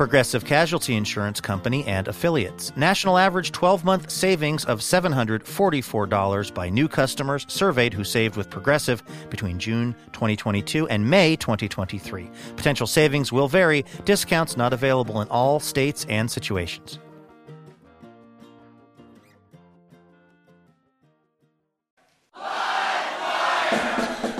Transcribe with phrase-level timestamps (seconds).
[0.00, 2.74] Progressive Casualty Insurance Company and affiliates.
[2.74, 9.02] National average 12 month savings of $744 by new customers surveyed who saved with Progressive
[9.28, 12.30] between June 2022 and May 2023.
[12.56, 16.98] Potential savings will vary, discounts not available in all states and situations.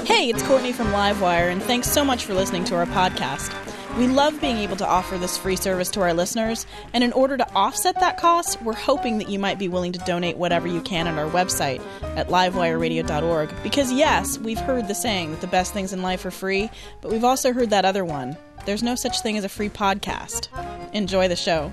[0.06, 3.69] Hey, it's Courtney from Livewire, and thanks so much for listening to our podcast.
[3.98, 7.36] We love being able to offer this free service to our listeners, and in order
[7.36, 10.80] to offset that cost, we're hoping that you might be willing to donate whatever you
[10.80, 11.82] can at our website
[12.16, 13.50] at livewireradio.org.
[13.62, 16.70] Because, yes, we've heard the saying that the best things in life are free,
[17.02, 20.48] but we've also heard that other one there's no such thing as a free podcast.
[20.92, 21.72] Enjoy the show.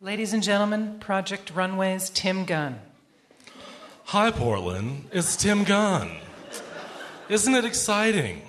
[0.00, 2.80] Ladies and gentlemen, Project Runway's Tim Gunn.
[4.04, 5.08] Hi, Portland.
[5.12, 6.16] It's Tim Gunn.
[7.28, 8.42] Isn't it exciting?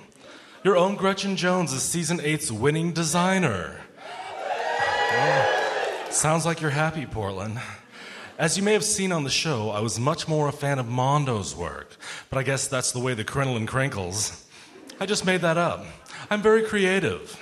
[0.64, 3.82] Your own Gretchen Jones is season eight's winning designer.
[5.12, 7.60] Oh, sounds like you're happy, Portland.
[8.38, 10.88] As you may have seen on the show, I was much more a fan of
[10.88, 11.96] Mondo's work,
[12.30, 14.48] but I guess that's the way the crinoline crinkles.
[15.00, 15.84] I just made that up.
[16.30, 17.40] I'm very creative.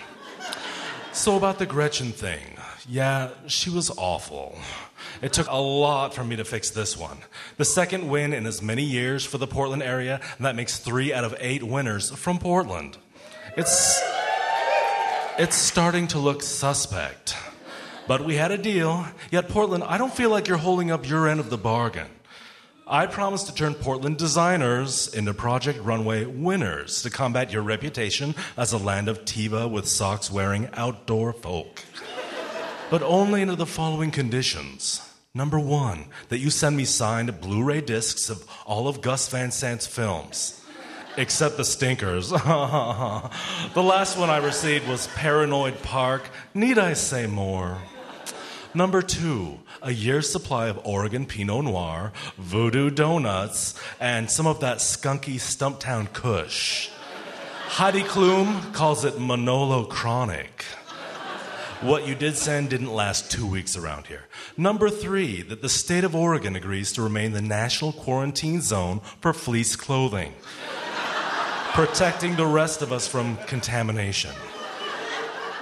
[1.12, 2.58] So, about the Gretchen thing.
[2.88, 4.58] Yeah, she was awful.
[5.22, 7.18] It took a lot for me to fix this one.
[7.58, 11.14] The second win in as many years for the Portland area, and that makes three
[11.14, 12.98] out of eight winners from Portland.
[13.58, 14.02] It's,
[15.38, 17.36] it's starting to look suspect.
[18.08, 19.06] But we had a deal.
[19.32, 22.08] Yet, Portland, I don't feel like you're holding up your end of the bargain.
[22.88, 28.74] I promised to turn Portland designers into Project Runway winners to combat your reputation as
[28.74, 31.84] a land of Teva with socks wearing outdoor folk.
[32.90, 35.08] But only under the following conditions.
[35.36, 39.52] Number one, that you send me signed Blu ray discs of all of Gus Van
[39.52, 40.59] Sant's films,
[41.20, 42.30] except the stinkers.
[42.30, 42.40] the
[43.76, 46.30] last one I received was Paranoid Park.
[46.54, 47.78] Need I say more?
[48.74, 54.78] Number two, a year's supply of Oregon Pinot Noir, Voodoo Donuts, and some of that
[54.78, 56.90] skunky Stumptown Kush.
[57.68, 60.64] Heidi Klum calls it Manolo Chronic.
[61.82, 64.26] What you did send didn't last two weeks around here.
[64.58, 69.32] Number three, that the state of Oregon agrees to remain the national quarantine zone for
[69.32, 70.34] fleece clothing,
[71.74, 74.32] protecting the rest of us from contamination.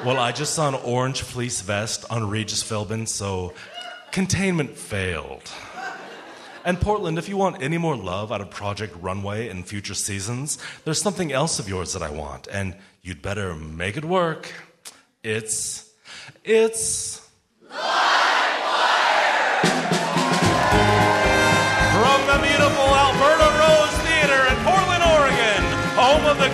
[0.05, 3.53] Well, I just saw an orange fleece vest on Regis Philbin, so
[4.11, 5.51] containment failed.
[6.63, 10.57] And Portland, if you want any more love out of Project Runway in future seasons,
[10.83, 14.51] there's something else of yours that I want, and you'd better make it work.
[15.23, 15.89] It's
[16.43, 17.27] it's
[17.69, 18.27] Livewire!
[19.61, 21.16] From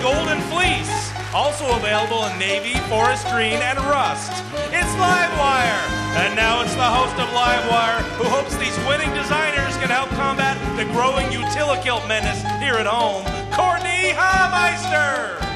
[0.04, 1.14] Golden Fleece.
[1.34, 4.34] Also available in navy, forest green, and rust.
[4.68, 5.80] It's Livewire!
[6.20, 10.60] And now it's the host of Livewire who hopes these winning designers can help combat
[10.76, 15.53] the growing utilikilt menace here at home, Courtney Hameister!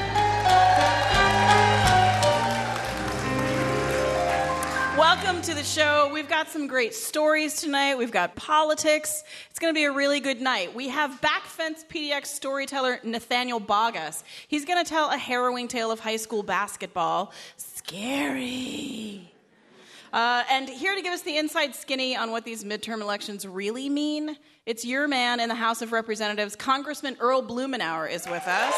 [5.10, 6.10] Welcome to the show.
[6.12, 7.96] We've got some great stories tonight.
[7.96, 9.24] We've got politics.
[9.48, 10.74] It's going to be a really good night.
[10.74, 14.22] We have backfence PDX storyteller Nathaniel Bogus.
[14.48, 17.32] He's going to tell a harrowing tale of high school basketball.
[17.56, 19.32] Scary.
[20.12, 23.88] Uh, and here to give us the inside skinny on what these midterm elections really
[23.88, 28.74] mean, it's your man in the House of Representatives, Congressman Earl Blumenauer, is with us.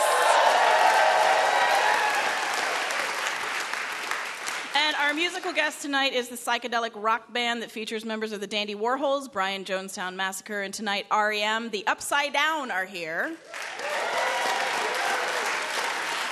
[4.76, 8.46] And our musical guest tonight is the psychedelic rock band that features members of the
[8.46, 11.68] Dandy Warhols, Brian Jonestown Massacre, and tonight REM.
[11.70, 13.34] The Upside Down are here.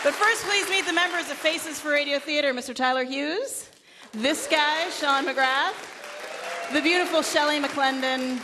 [0.05, 2.73] But first, please meet the members of Faces for Radio Theater, Mr.
[2.73, 3.69] Tyler Hughes,
[4.13, 8.39] this guy, Sean McGrath, the beautiful Shelley McClendon,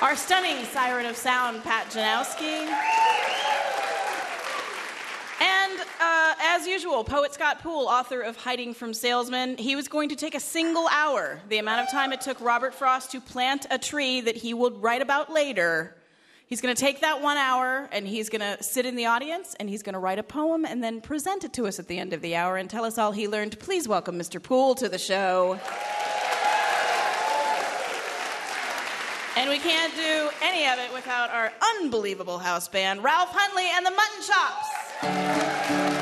[0.00, 3.43] our stunning siren of sound, Pat Janowski.
[6.00, 10.16] Uh, as usual, poet Scott Poole, author of Hiding from Salesmen, he was going to
[10.16, 13.78] take a single hour, the amount of time it took Robert Frost to plant a
[13.78, 15.96] tree that he would write about later.
[16.46, 19.56] He's going to take that one hour and he's going to sit in the audience
[19.58, 21.98] and he's going to write a poem and then present it to us at the
[21.98, 23.58] end of the hour and tell us all he learned.
[23.58, 24.42] Please welcome Mr.
[24.42, 25.58] Poole to the show.
[29.36, 33.84] And we can't do any of it without our unbelievable house band, Ralph Huntley and
[33.84, 35.93] the Mutton Chops.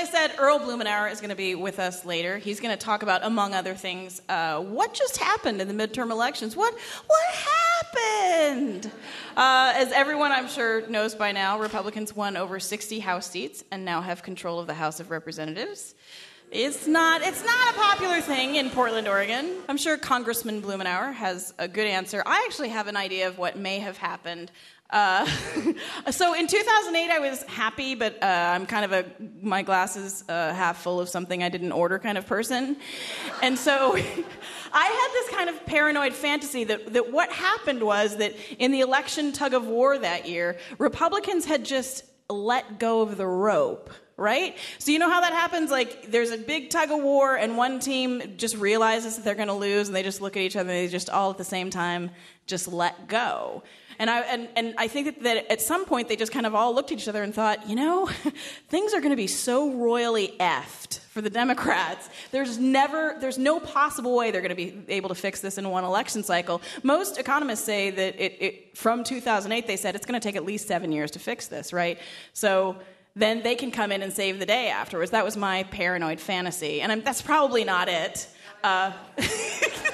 [0.00, 2.38] I said, Earl Blumenauer is going to be with us later.
[2.38, 6.10] He's going to talk about, among other things, uh, what just happened in the midterm
[6.10, 6.56] elections.
[6.56, 6.72] What
[7.06, 7.34] what
[7.92, 8.90] happened?
[9.36, 13.84] Uh, as everyone I'm sure knows by now, Republicans won over 60 House seats and
[13.84, 15.94] now have control of the House of Representatives.
[16.50, 19.54] It's not it's not a popular thing in Portland, Oregon.
[19.68, 22.22] I'm sure Congressman Blumenauer has a good answer.
[22.24, 24.50] I actually have an idea of what may have happened.
[24.90, 25.24] Uh,
[26.10, 29.04] so in 2008, I was happy, but uh, I'm kind of a
[29.40, 32.76] my glasses uh, half full of something I didn't order kind of person,
[33.42, 33.94] and so
[34.72, 38.80] I had this kind of paranoid fantasy that that what happened was that in the
[38.80, 44.58] election tug of war that year, Republicans had just let go of the rope right?
[44.78, 45.70] So you know how that happens?
[45.70, 49.48] Like there's a big tug of war, and one team just realizes that they're going
[49.48, 51.44] to lose, and they just look at each other, and they just all at the
[51.44, 52.10] same time
[52.46, 53.62] just let go.
[54.00, 56.74] And I and, and I think that, at some point they just kind of all
[56.74, 58.06] looked at each other and thought, you know,
[58.68, 62.08] things are going to be so royally effed for the Democrats.
[62.30, 65.68] There's never, there's no possible way they're going to be able to fix this in
[65.68, 66.62] one election cycle.
[66.82, 70.46] Most economists say that it, it from 2008, they said it's going to take at
[70.46, 71.98] least seven years to fix this, right?
[72.32, 72.76] So
[73.16, 75.10] then they can come in and save the day afterwards.
[75.10, 76.80] That was my paranoid fantasy.
[76.80, 78.28] And I'm, that's probably not it.
[78.64, 78.92] Uh,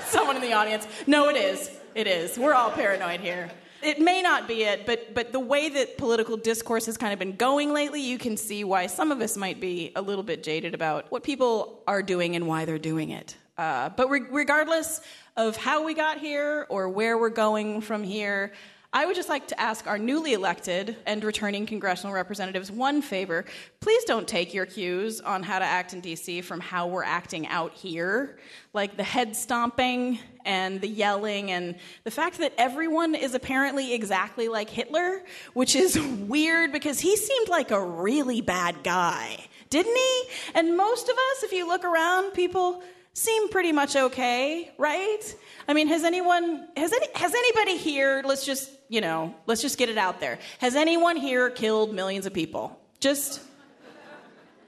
[0.05, 0.87] someone in the audience.
[1.09, 1.77] No, it is.
[1.97, 2.39] It is.
[2.39, 3.51] We're all paranoid here.
[3.87, 7.21] It may not be it, but, but the way that political discourse has kind of
[7.21, 10.43] been going lately, you can see why some of us might be a little bit
[10.43, 13.37] jaded about what people are doing and why they're doing it.
[13.57, 15.03] Uh, but re- regardless
[15.37, 18.53] of how we got here or where we're going from here,
[18.97, 23.45] I would just like to ask our newly elected and returning congressional representatives one favor.
[23.81, 27.47] Please don't take your cues on how to act in DC from how we're acting
[27.49, 28.39] out here.
[28.73, 34.49] Like the head stomping and the yelling and the fact that everyone is apparently exactly
[34.49, 35.23] like Hitler,
[35.53, 39.37] which is weird because he seemed like a really bad guy,
[39.69, 40.23] didn't he?
[40.55, 42.83] And most of us, if you look around, people
[43.17, 45.23] seem pretty much okay, right?
[45.67, 49.79] I mean, has anyone has any has anybody here, let's just, you know, let's just
[49.79, 50.39] get it out there.
[50.59, 52.79] Has anyone here killed millions of people?
[53.01, 53.41] Just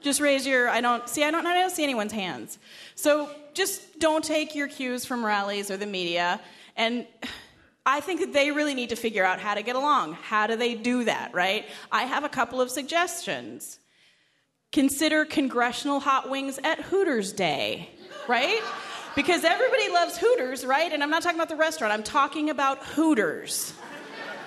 [0.01, 2.57] just raise your I don't see I don't I don't see anyone's hands.
[2.95, 6.41] So just don't take your cues from rallies or the media
[6.75, 7.05] and
[7.85, 10.13] I think that they really need to figure out how to get along.
[10.13, 11.65] How do they do that, right?
[11.91, 13.79] I have a couple of suggestions.
[14.71, 17.89] Consider congressional hot wings at Hooters Day,
[18.29, 18.61] right?
[19.15, 20.93] Because everybody loves Hooters, right?
[20.93, 23.73] And I'm not talking about the restaurant, I'm talking about Hooters.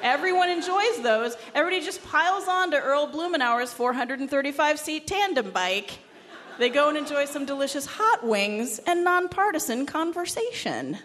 [0.03, 1.37] Everyone enjoys those.
[1.55, 5.99] Everybody just piles on to Earl Blumenauer's 435 seat tandem bike.
[6.59, 10.99] They go and enjoy some delicious hot wings and nonpartisan conversation.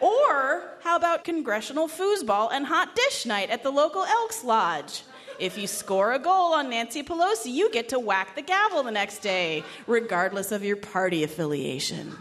[0.00, 5.02] Or how about congressional foosball and hot dish night at the local Elks Lodge?
[5.38, 8.90] If you score a goal on Nancy Pelosi, you get to whack the gavel the
[8.90, 12.16] next day, regardless of your party affiliation.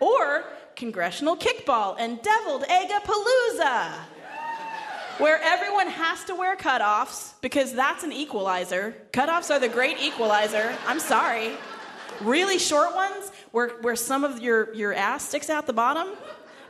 [0.00, 0.44] Or
[0.76, 3.92] congressional kickball and deviled Eggapalooza,
[5.18, 8.94] where everyone has to wear cutoffs because that's an equalizer.
[9.12, 10.76] Cutoffs are the great equalizer.
[10.86, 11.52] I'm sorry.
[12.20, 16.08] Really short ones where, where some of your, your ass sticks out the bottom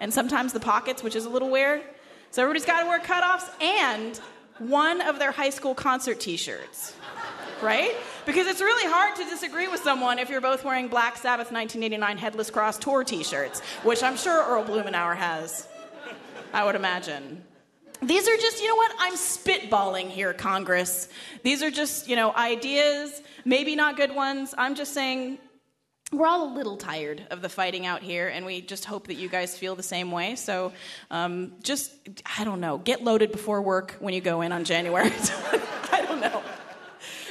[0.00, 1.82] and sometimes the pockets, which is a little weird.
[2.30, 4.20] So everybody's got to wear cutoffs and
[4.58, 6.94] one of their high school concert t shirts,
[7.60, 7.94] right?
[8.26, 12.18] Because it's really hard to disagree with someone if you're both wearing Black Sabbath 1989
[12.18, 15.68] Headless Cross Tour t shirts, which I'm sure Earl Blumenauer has,
[16.52, 17.42] I would imagine.
[18.02, 18.92] These are just, you know what?
[18.98, 21.08] I'm spitballing here, Congress.
[21.42, 24.54] These are just, you know, ideas, maybe not good ones.
[24.58, 25.38] I'm just saying
[26.18, 29.14] we're all a little tired of the fighting out here, and we just hope that
[29.14, 30.36] you guys feel the same way.
[30.36, 30.72] So
[31.10, 31.92] um, just,
[32.38, 35.10] I don't know, get loaded before work when you go in on January.
[35.92, 36.42] I don't know.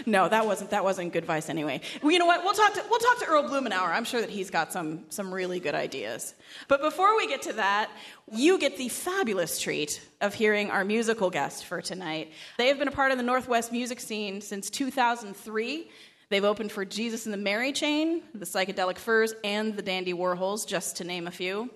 [0.06, 1.82] No, that wasn't that wasn't good advice anyway.
[2.02, 2.44] Well, you know what?
[2.44, 3.90] We'll talk to we'll talk to Earl Blumenauer.
[3.90, 6.34] I'm sure that he's got some some really good ideas.
[6.68, 7.90] But before we get to that,
[8.32, 12.32] you get the fabulous treat of hearing our musical guest for tonight.
[12.58, 15.90] They have been a part of the Northwest music scene since 2003.
[16.34, 20.66] They've opened for Jesus and the Mary Chain, the Psychedelic Furs, and the Dandy Warhols,
[20.66, 21.70] just to name a few.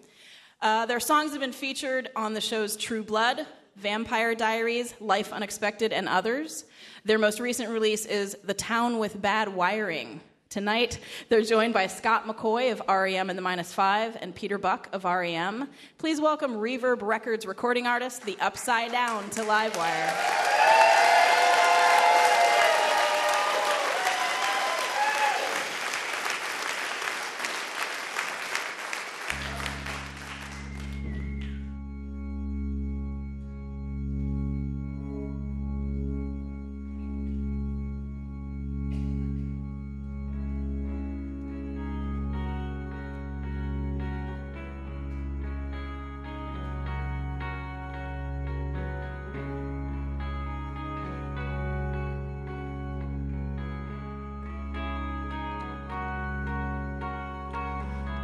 [0.63, 3.45] Uh, their songs have been featured on the shows True Blood,
[3.75, 6.65] Vampire Diaries, Life Unexpected, and others.
[7.05, 10.21] Their most recent release is The Town with Bad Wiring.
[10.49, 14.89] Tonight, they're joined by Scott McCaughey of REM and the Minus Five and Peter Buck
[14.91, 15.69] of REM.
[15.99, 20.47] Please welcome Reverb Records recording artist The Upside Down to Livewire.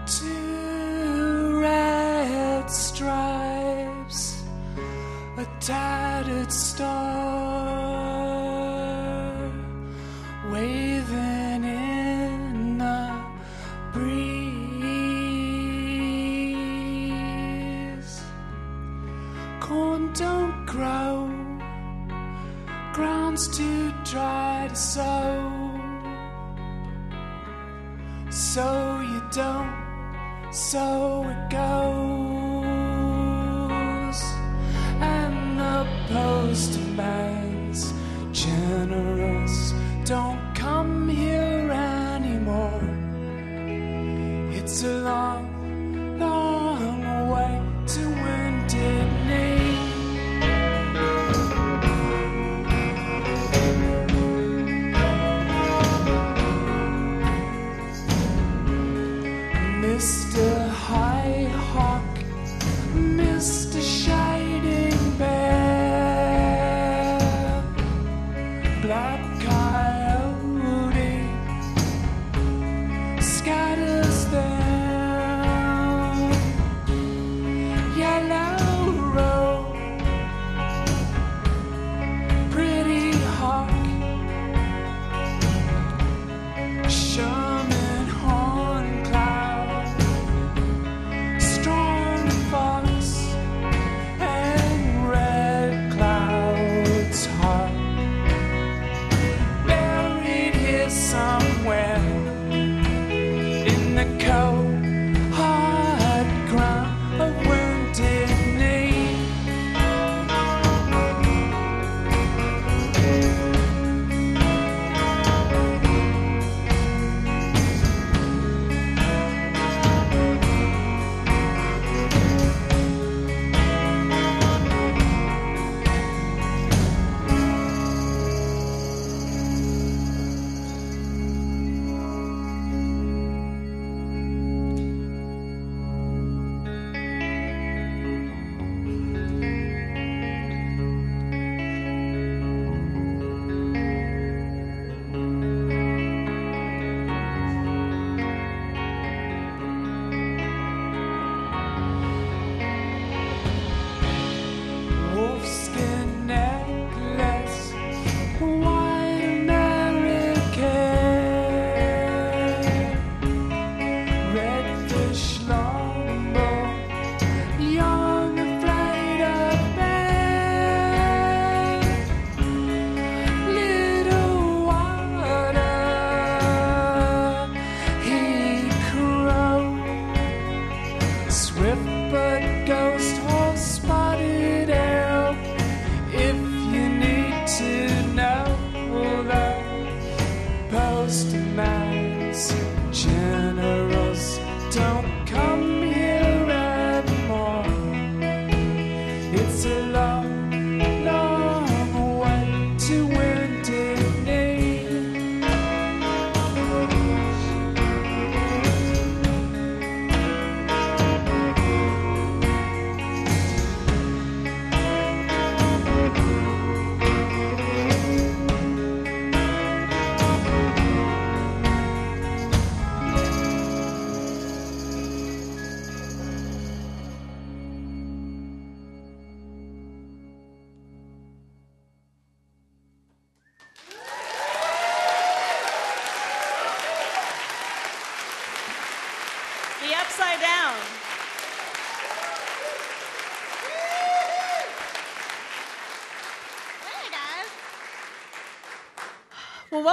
[0.05, 4.43] Two red stripes,
[5.37, 7.22] a tattered star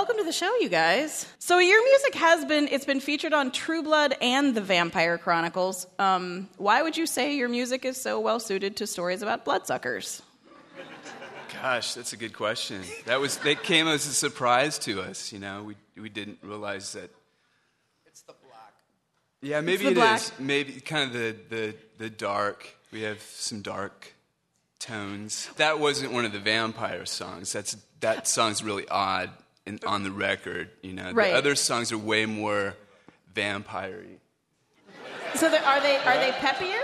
[0.00, 1.26] welcome to the show, you guys.
[1.38, 5.87] So your music has been it's been featured on True Blood and The Vampire Chronicles.
[5.99, 10.23] Um, why would you say your music is so well suited to stories about bloodsuckers?
[11.52, 12.80] Gosh, that's a good question.
[13.04, 15.35] That was that came as a surprise to us.
[15.35, 17.11] You know, we we didn't realize that.
[18.07, 18.73] It's the black.
[19.42, 20.21] Yeah, maybe the it black.
[20.23, 20.33] is.
[20.38, 22.66] Maybe kind of the, the the dark.
[22.90, 24.14] We have some dark
[24.78, 25.50] tones.
[25.57, 27.52] That wasn't one of the vampire songs.
[27.52, 29.28] That's that song's really odd
[29.67, 30.71] in, on the record.
[30.83, 31.33] You know, Right.
[31.33, 32.76] the other songs are way more
[33.35, 34.19] vampire-y.
[35.37, 36.81] So are they are they peppier?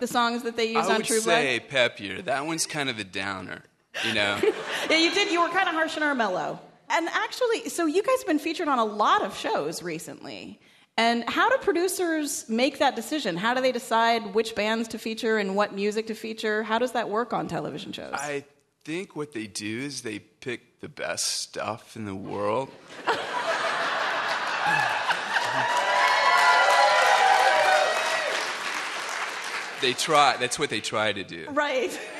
[0.00, 1.28] The songs that they use on TrueBooks?
[1.28, 2.24] I on would say peppier.
[2.24, 3.62] That one's kind of a downer.
[4.06, 4.38] You know.
[4.90, 5.32] Yeah, you did.
[5.32, 6.60] You were kind of harsh on our mellow.
[6.90, 10.60] And actually, so you guys have been featured on a lot of shows recently.
[10.98, 13.36] And how do producers make that decision?
[13.38, 16.62] How do they decide which bands to feature and what music to feature?
[16.62, 18.12] How does that work on television shows?
[18.12, 18.44] I
[18.84, 22.68] think what they do is they pick the best stuff in the world.
[29.80, 30.36] they try.
[30.36, 31.46] That's what they try to do.
[31.50, 31.98] right.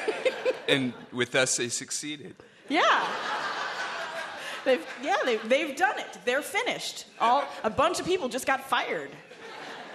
[0.66, 2.34] And with us, they succeeded.
[2.70, 3.06] Yeah.
[4.64, 6.18] They've, yeah, they've, they've done it.
[6.24, 7.04] They're finished.
[7.20, 9.10] All, a bunch of people just got fired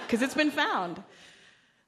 [0.05, 1.01] because it's been found.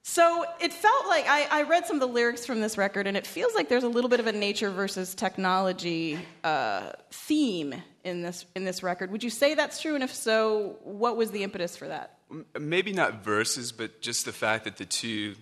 [0.04, 3.16] So it felt like I, I read some of the lyrics from this record, and
[3.16, 8.24] it feels like there's a little bit of a nature versus technology uh, theme in
[8.24, 9.12] this in this record.
[9.12, 9.94] Would you say that's true?
[9.94, 12.18] And if so, what was the impetus for that?
[12.60, 15.36] Maybe not verses, but just the fact that the two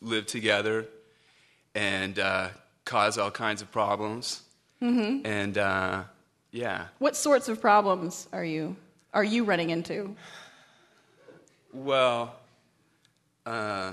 [0.00, 0.86] live together
[1.74, 2.48] and uh,
[2.84, 4.42] cause all kinds of problems.
[4.80, 5.26] Mm-hmm.
[5.26, 6.04] And uh,
[6.52, 6.86] yeah.
[6.98, 8.76] What sorts of problems are you
[9.12, 10.14] are you running into?
[11.72, 12.36] Well,
[13.44, 13.92] uh,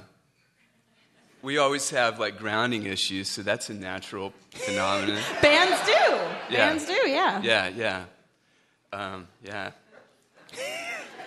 [1.42, 5.22] we always have like grounding issues, so that's a natural phenomenon.
[5.42, 5.92] Bands do.
[6.54, 6.70] Yeah.
[6.70, 6.94] Bands do.
[7.10, 7.42] Yeah.
[7.42, 8.04] Yeah, yeah,
[8.94, 9.72] um, yeah.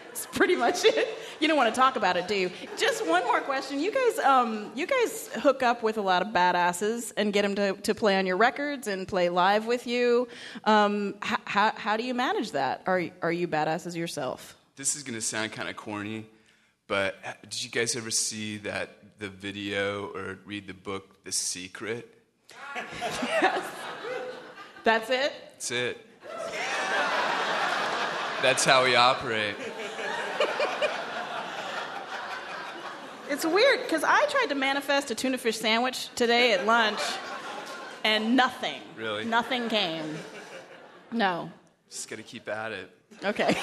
[0.07, 1.09] That's pretty much it.
[1.41, 2.51] You don't want to talk about it, do you?
[2.77, 3.81] Just one more question.
[3.81, 7.55] You guys, um, you guys hook up with a lot of badasses and get them
[7.57, 10.29] to, to play on your records and play live with you.
[10.65, 12.83] Um, h- how, how do you manage that?
[12.87, 14.57] Are, are you badasses yourself?
[14.77, 16.27] This is gonna sound kind of corny,
[16.87, 21.33] but uh, did you guys ever see that the video or read the book The
[21.33, 22.19] Secret?
[22.75, 23.63] yes.
[24.83, 25.33] That's it?
[25.53, 26.07] That's it.
[28.43, 29.55] That's how we operate.
[33.31, 37.01] It's weird because I tried to manifest a tuna fish sandwich today at lunch
[38.05, 38.83] and nothing.
[38.97, 39.25] Really?
[39.25, 40.17] Nothing came.
[41.11, 41.51] No.
[41.89, 42.91] Just gotta keep at it.
[43.25, 43.57] Okay.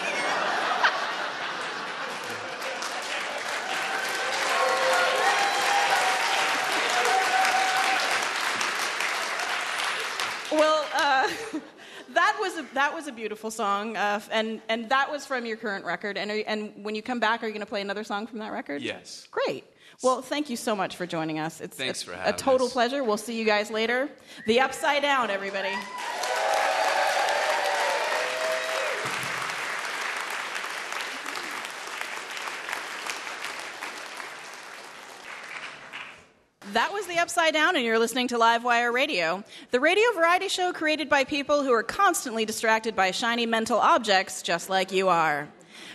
[10.52, 11.30] well, uh,
[12.14, 15.58] that was a, that was a beautiful song, uh, and and that was from your
[15.58, 16.18] current record.
[16.18, 18.28] And are, you- and when you come back, are you going to play another song
[18.28, 18.82] from that record?
[18.82, 19.28] Yes.
[19.32, 19.64] Great.
[20.04, 21.62] Well, thank you so much for joining us.
[21.62, 22.74] It's, Thanks it's for a total us.
[22.74, 23.04] pleasure.
[23.04, 24.10] We'll see you guys later.
[24.48, 25.76] The Upside Down, everybody.
[36.74, 40.72] That was The Upside Down, and you're listening to Livewire Radio, the radio variety show
[40.72, 45.50] created by people who are constantly distracted by shiny mental objects, just like you are.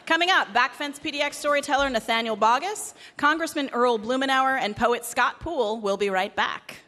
[0.05, 5.97] Coming up, backfence PDX storyteller Nathaniel Bogus, Congressman Earl Blumenauer, and poet Scott Poole will
[5.97, 6.81] be right back.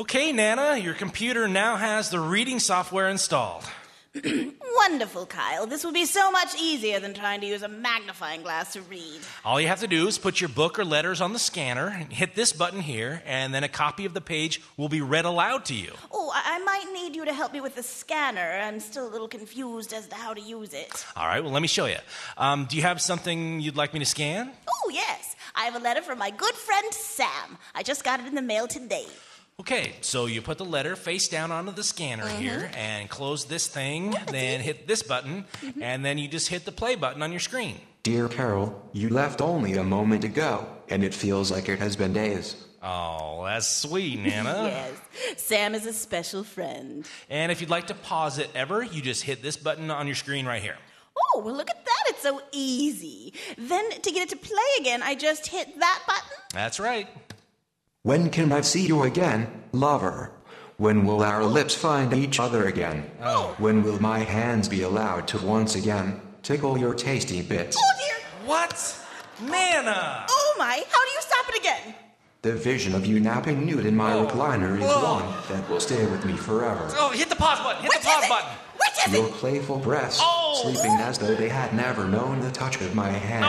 [0.00, 3.64] Okay, Nana, your computer now has the reading software installed.
[4.76, 5.66] Wonderful, Kyle.
[5.66, 9.20] This will be so much easier than trying to use a magnifying glass to read.
[9.44, 12.10] All you have to do is put your book or letters on the scanner, and
[12.10, 15.66] hit this button here, and then a copy of the page will be read aloud
[15.66, 15.92] to you.
[16.10, 18.40] Oh, I, I might need you to help me with the scanner.
[18.40, 21.04] I'm still a little confused as to how to use it.
[21.14, 21.98] All right, well, let me show you.
[22.38, 24.50] Um, do you have something you'd like me to scan?
[24.66, 25.36] Oh, yes.
[25.54, 27.58] I have a letter from my good friend Sam.
[27.74, 29.04] I just got it in the mail today.
[29.60, 32.38] Okay, so you put the letter face down onto the scanner Mhm.
[32.38, 35.44] here and close this thing, then hit this button,
[35.82, 37.78] and then you just hit the play button on your screen.
[38.02, 42.14] Dear Carol, you left only a moment ago, and it feels like it has been
[42.14, 42.56] days.
[42.82, 44.94] Oh, that's sweet, Nana.
[45.28, 45.42] yes.
[45.42, 47.06] Sam is a special friend.
[47.28, 50.16] And if you'd like to pause it ever, you just hit this button on your
[50.16, 50.78] screen right here.
[51.34, 52.04] Oh, well, look at that.
[52.08, 53.34] It's so easy.
[53.58, 56.30] Then to get it to play again, I just hit that button.
[56.54, 57.06] That's right.
[58.02, 60.32] When can I see you again, lover?
[60.78, 63.10] When will our lips find each other again?
[63.22, 63.54] Oh.
[63.58, 67.76] When will my hands be allowed to once again tickle your tasty bits?
[67.78, 68.48] Oh dear!
[68.48, 68.96] What?
[69.42, 70.24] Nana!
[70.30, 70.82] Oh, my.
[70.88, 71.94] How do you stop it again?
[72.40, 74.26] The vision of you napping nude in my oh.
[74.26, 76.90] recliner is one that will stay with me forever.
[76.96, 77.82] Oh, hit the pause button.
[77.82, 79.12] Hit the pause button.
[79.12, 80.58] Your playful breasts, oh.
[80.62, 83.44] sleeping as though they had never known the touch of my hand.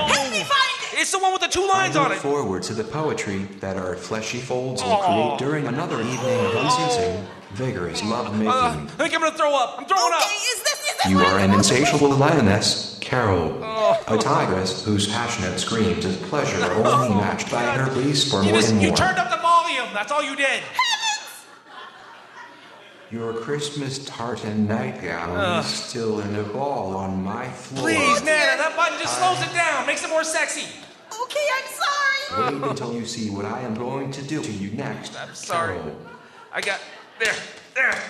[0.93, 2.21] It's the one with the two lines I on look it.
[2.21, 7.25] forward to the poetry that our fleshy folds will create during another evening of unceasing,
[7.51, 8.47] vigorous love making.
[8.49, 9.75] Uh, I think I'm gonna throw up.
[9.79, 10.21] I'm throwing up.
[10.23, 10.27] Is
[10.63, 13.59] this, is this You are an insatiable lioness, Carol.
[13.63, 14.03] Oh.
[14.07, 18.51] A tigress whose passionate screams of pleasure are only matched by her pleas for You
[18.51, 18.97] more just and you more.
[18.97, 19.87] turned up the volume.
[19.93, 20.61] That's all you did.
[23.11, 25.65] Your Christmas tartan nightgown Ugh.
[25.65, 27.83] is still in a ball on my floor.
[27.83, 30.65] Please, Nana, that button just slows it down, makes it more sexy.
[31.21, 32.53] Okay, I'm sorry.
[32.53, 35.19] Wait until you see what I am going to do to you next.
[35.19, 35.77] I'm sorry.
[36.53, 36.79] I got
[37.19, 37.35] there,
[37.75, 38.01] there.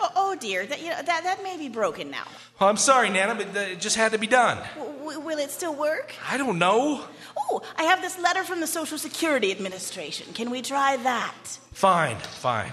[0.00, 0.66] Oh, oh dear.
[0.66, 2.24] That, you know, that, that may be broken now.
[2.58, 4.58] Well, I'm sorry, Nana, but it just had to be done.
[4.76, 6.14] W- w- will it still work?
[6.28, 7.04] I don't know.
[7.36, 10.32] Oh, I have this letter from the Social Security Administration.
[10.32, 11.34] Can we try that?
[11.72, 12.72] Fine, fine.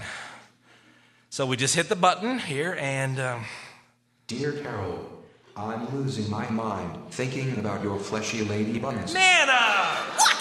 [1.30, 3.46] So we just hit the button here, and um,
[4.28, 5.08] Dear Carol,
[5.56, 9.13] I'm losing my mind thinking about your fleshy lady buns.
[9.13, 9.52] Nana!
[10.16, 10.37] What?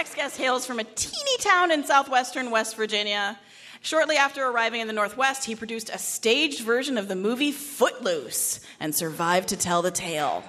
[0.00, 3.38] Next guest hails from a teeny town in southwestern West Virginia.
[3.82, 8.60] Shortly after arriving in the Northwest, he produced a staged version of the movie Footloose
[8.80, 10.42] and survived to tell the tale.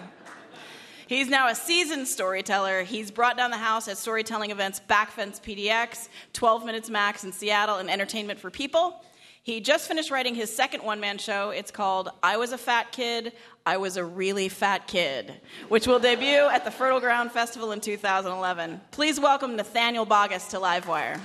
[1.06, 2.84] He's now a seasoned storyteller.
[2.84, 7.76] He's brought down the house at storytelling events Backfence PDX, 12 Minutes Max in Seattle,
[7.76, 9.04] and Entertainment for People.
[9.44, 11.50] He just finished writing his second one man show.
[11.50, 13.34] It's called I Was a Fat Kid,
[13.66, 15.34] I Was a Really Fat Kid,
[15.68, 18.80] which will debut at the Fertile Ground Festival in 2011.
[18.92, 21.20] Please welcome Nathaniel Bogus to Livewire.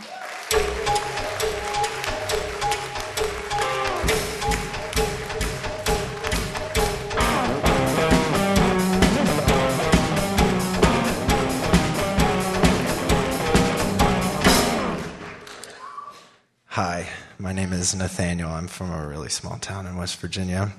[16.65, 18.51] Hi, my name is Nathaniel.
[18.51, 20.73] I'm from a really small town in West Virginia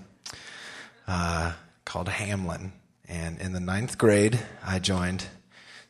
[1.07, 1.53] uh,
[1.85, 2.73] called Hamlin.
[3.07, 5.27] And in the ninth grade, I joined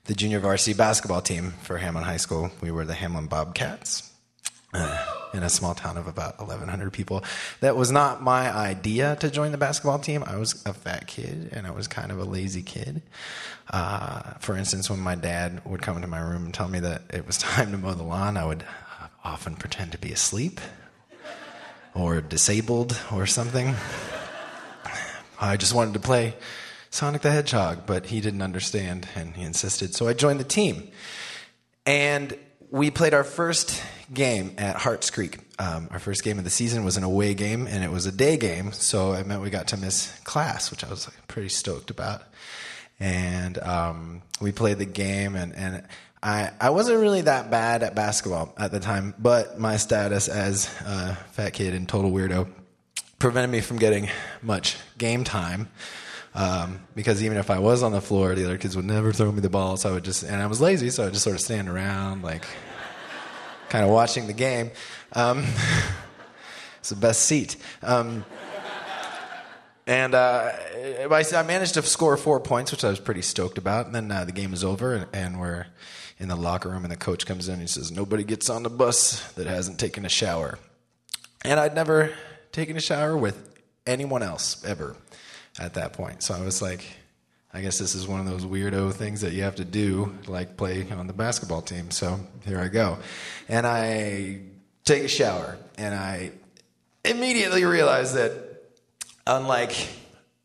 [0.05, 2.51] the junior varsity basketball team for Hamlin High School.
[2.61, 4.11] We were the Hamlin Bobcats
[4.73, 7.23] uh, in a small town of about 1,100 people.
[7.61, 10.23] That was not my idea to join the basketball team.
[10.27, 13.01] I was a fat kid and I was kind of a lazy kid.
[13.69, 17.03] Uh, for instance, when my dad would come into my room and tell me that
[17.09, 18.65] it was time to mow the lawn, I would
[19.27, 20.61] often pretend to be asleep
[21.93, 23.75] or disabled or something.
[25.39, 26.33] I just wanted to play
[26.89, 29.93] Sonic the Hedgehog, but he didn't understand and he insisted.
[29.93, 30.87] So I joined the team.
[31.85, 32.37] And
[32.71, 35.39] we played our first game at Harts Creek.
[35.59, 38.11] Um, our first game of the season was an away game, and it was a
[38.11, 41.49] day game, so it meant we got to miss class, which I was like, pretty
[41.49, 42.23] stoked about.
[42.99, 45.83] And um, we played the game, and, and
[46.21, 50.65] I, I wasn't really that bad at basketball at the time, but my status as
[50.81, 52.47] a fat kid and total weirdo
[53.19, 54.09] prevented me from getting
[54.41, 55.69] much game time.
[56.33, 59.31] Um, because even if I was on the floor, the other kids would never throw
[59.31, 59.77] me the ball.
[59.77, 62.21] So I would just, and I was lazy, so I just sort of stand around,
[62.21, 62.45] like,
[63.69, 64.71] kind of watching the game.
[65.13, 65.45] Um,
[66.79, 67.55] it's the best seat.
[67.81, 68.23] Um,
[69.87, 70.51] and uh,
[71.09, 73.87] I managed to score four points, which I was pretty stoked about.
[73.87, 75.65] And then uh, the game was over, and, and we're
[76.19, 78.63] in the locker room, and the coach comes in and he says, Nobody gets on
[78.63, 80.59] the bus that hasn't taken a shower.
[81.43, 82.13] And I'd never
[82.51, 84.95] taken a shower with anyone else ever.
[85.59, 86.21] at that point.
[86.21, 86.85] So I was like,
[87.53, 90.57] I guess this is one of those weirdo things that you have to do, like
[90.57, 91.91] play on the basketball team.
[91.91, 92.97] So here I go.
[93.47, 94.41] And I
[94.83, 96.31] take a shower, and I
[97.03, 98.46] immediately realize that,
[99.27, 99.89] unlike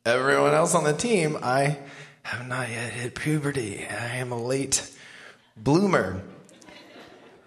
[0.04, 1.78] everyone else on the team, I
[2.22, 3.86] have not yet hit puberty.
[3.88, 4.90] I am a late
[5.56, 6.20] bloomer.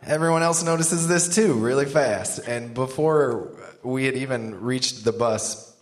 [0.04, 2.40] Everyone else notices this too, really fast.
[2.48, 3.50] And before
[3.84, 5.74] we had even reached the bus,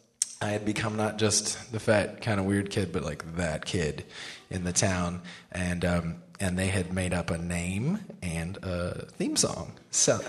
[0.41, 4.05] I had become not just the fat, kind of weird kid, but like that kid
[4.49, 5.21] in the town.
[5.51, 9.73] And, um, and they had made up a name and a theme song.
[9.91, 10.19] So,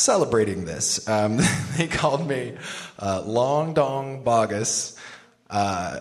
[0.00, 1.38] celebrating this, um,
[1.76, 2.54] they called me
[2.98, 4.96] uh, Long Dong Bogus.
[5.48, 6.00] Uh,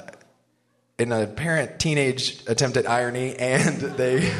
[1.00, 4.32] in an apparent teenage attempt at irony, and they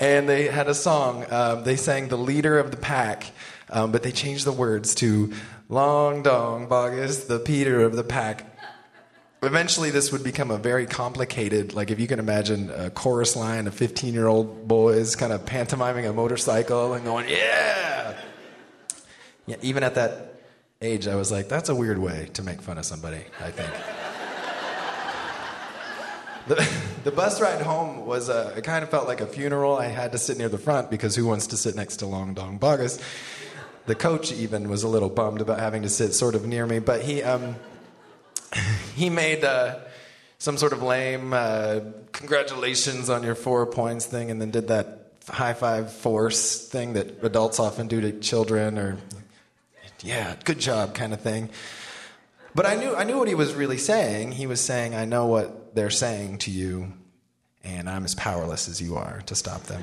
[0.00, 1.26] and they had a song.
[1.30, 3.32] Um, they sang "The Leader of the Pack,"
[3.70, 5.32] um, but they changed the words to
[5.68, 8.44] "Long Dong Bogus, the Peter of the Pack."
[9.40, 13.68] Eventually, this would become a very complicated, like if you can imagine a chorus line
[13.68, 18.16] of 15 year old boys kind of pantomiming a motorcycle and going, yeah!
[19.48, 20.34] Yeah, even at that
[20.82, 23.72] age, I was like, that's a weird way to make fun of somebody, I think.
[26.48, 26.70] the,
[27.04, 29.74] the bus ride home was a, it kind of felt like a funeral.
[29.74, 32.34] I had to sit near the front because who wants to sit next to Long
[32.34, 33.00] Dong Bogus?
[33.86, 36.78] The coach even was a little bummed about having to sit sort of near me,
[36.78, 37.56] but he, um,
[38.96, 39.78] he made uh,
[40.36, 41.80] some sort of lame uh,
[42.12, 47.24] congratulations on your four points thing and then did that high five force thing that
[47.24, 48.98] adults often do to children or
[50.02, 51.48] yeah good job kind of thing
[52.58, 54.32] but I knew, I knew what he was really saying.
[54.32, 56.92] He was saying, I know what they're saying to you,
[57.62, 59.80] and I'm as powerless as you are to stop them.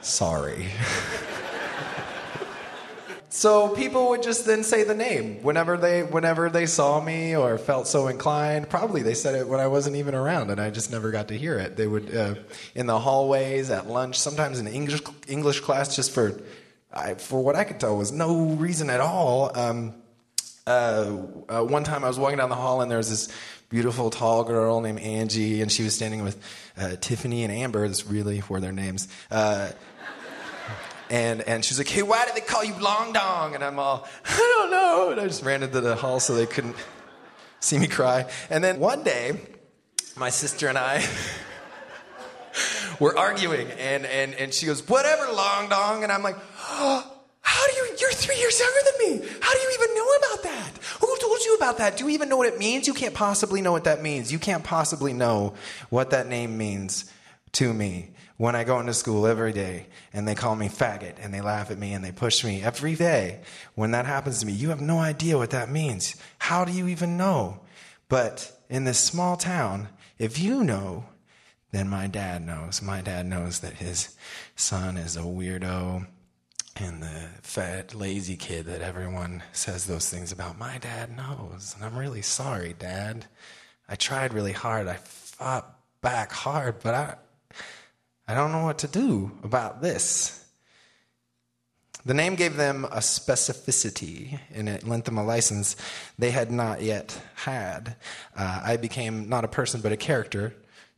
[0.00, 0.66] Sorry.
[3.28, 7.56] so people would just then say the name whenever they whenever they saw me or
[7.56, 8.68] felt so inclined.
[8.68, 11.38] Probably they said it when I wasn't even around, and I just never got to
[11.38, 11.76] hear it.
[11.76, 12.34] They would uh,
[12.74, 16.40] in the hallways at lunch, sometimes in English English class, just for
[16.94, 19.50] I, for what I could tell was no reason at all.
[19.56, 19.94] Um,
[20.66, 23.28] uh, uh, one time I was walking down the hall and there was this
[23.68, 26.40] beautiful tall girl named Angie, and she was standing with
[26.78, 27.86] uh, Tiffany and Amber.
[27.88, 29.08] This really were their names.
[29.30, 29.70] Uh,
[31.10, 34.08] and and she's like, "Hey, why did they call you Long Dong?" And I'm all,
[34.24, 36.76] "I don't know." And I just ran into the hall so they couldn't
[37.60, 38.30] see me cry.
[38.48, 39.38] And then one day,
[40.16, 41.04] my sister and I.
[43.00, 46.02] were arguing, and, and, and she goes, Whatever, Long Dong.
[46.04, 46.36] And I'm like,
[47.40, 49.28] how do you, you're three years younger than me.
[49.40, 50.70] How do you even know about that?
[51.00, 51.96] Who told you about that?
[51.96, 52.86] Do you even know what it means?
[52.86, 54.32] You can't possibly know what that means.
[54.32, 55.54] You can't possibly know
[55.90, 57.10] what that name means
[57.52, 61.32] to me when I go into school every day and they call me faggot and
[61.32, 63.42] they laugh at me and they push me every day.
[63.74, 66.16] When that happens to me, you have no idea what that means.
[66.38, 67.60] How do you even know?
[68.08, 71.04] But in this small town, if you know,
[71.70, 72.82] then my dad knows.
[72.82, 74.16] My dad knows that his
[74.56, 76.06] son is a weirdo
[76.80, 80.58] and the fat, lazy kid that everyone says those things about.
[80.58, 83.26] My dad knows, and I'm really sorry, Dad.
[83.88, 84.88] I tried really hard.
[84.88, 87.14] I fought back hard, but I,
[88.26, 90.44] I don't know what to do about this.
[92.04, 95.76] The name gave them a specificity, and it lent them a license
[96.18, 97.96] they had not yet had.
[98.36, 100.54] Uh, I became not a person, but a character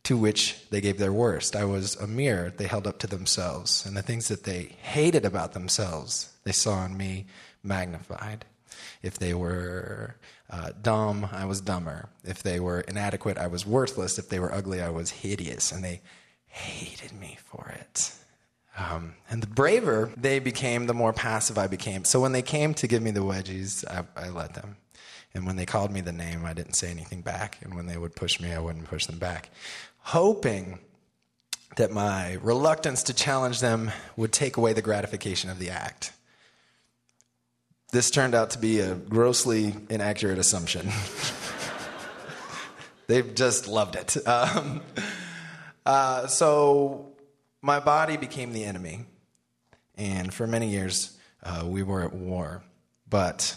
[0.06, 1.56] to which they gave their worst.
[1.56, 5.24] I was a mirror they held up to themselves, and the things that they hated
[5.24, 7.26] about themselves, they saw in me
[7.64, 8.44] magnified.
[9.02, 10.14] If they were
[10.48, 12.08] uh, dumb, I was dumber.
[12.22, 14.16] If they were inadequate, I was worthless.
[14.16, 16.02] If they were ugly, I was hideous, and they
[16.46, 18.12] hated me for it.
[18.78, 22.04] Um, and the braver they became, the more passive I became.
[22.04, 24.76] So when they came to give me the wedgies, I, I let them.
[25.34, 27.58] And when they called me the name, I didn't say anything back.
[27.60, 29.50] And when they would push me, I wouldn't push them back
[30.06, 30.78] hoping
[31.74, 36.12] that my reluctance to challenge them would take away the gratification of the act.
[37.90, 40.90] This turned out to be a grossly inaccurate assumption.
[43.08, 44.16] They've just loved it.
[44.28, 44.80] Um,
[45.84, 47.12] uh, so
[47.60, 49.06] my body became the enemy,
[49.96, 52.62] and for many years uh, we were at war.
[53.10, 53.56] But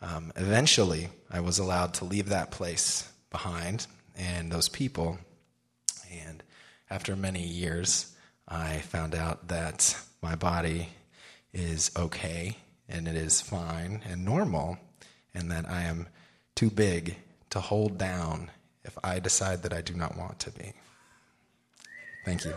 [0.00, 5.18] um, eventually, I was allowed to leave that place behind and those people
[6.90, 8.14] after many years,
[8.46, 10.90] I found out that my body
[11.52, 12.56] is okay
[12.88, 14.78] and it is fine and normal,
[15.34, 16.08] and that I am
[16.54, 17.16] too big
[17.50, 18.50] to hold down
[18.84, 20.72] if I decide that I do not want to be.
[22.24, 22.54] Thank you.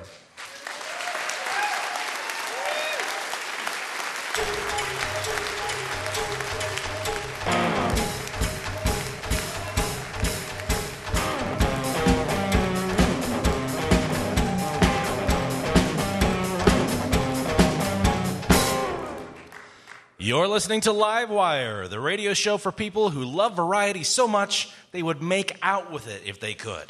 [20.32, 25.04] You're listening to Livewire, the radio show for people who love variety so much they
[25.04, 26.86] would make out with it if they could.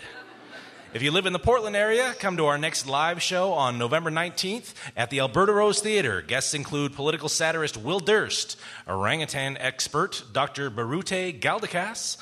[0.94, 4.12] If you live in the Portland area, come to our next live show on November
[4.12, 6.22] 19th at the Alberta Rose Theater.
[6.22, 10.70] Guests include political satirist Will Durst, orangutan expert Dr.
[10.70, 12.18] Birute Galdikas,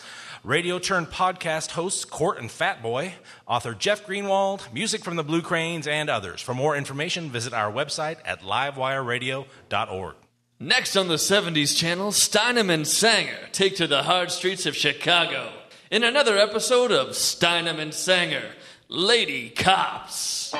[0.45, 3.11] radio turned podcast hosts Court and Fatboy,
[3.45, 6.39] author Jeff Greenwald, music from the Blue Cranes, and others.
[6.39, 10.15] For more information, visit our website at livewireradio.org.
[10.61, 15.53] Next on the 70s channel, Steinem and Sanger take to the hard streets of Chicago
[15.89, 18.43] in another episode of Steinem and Sanger,
[18.89, 20.53] Lady Cops.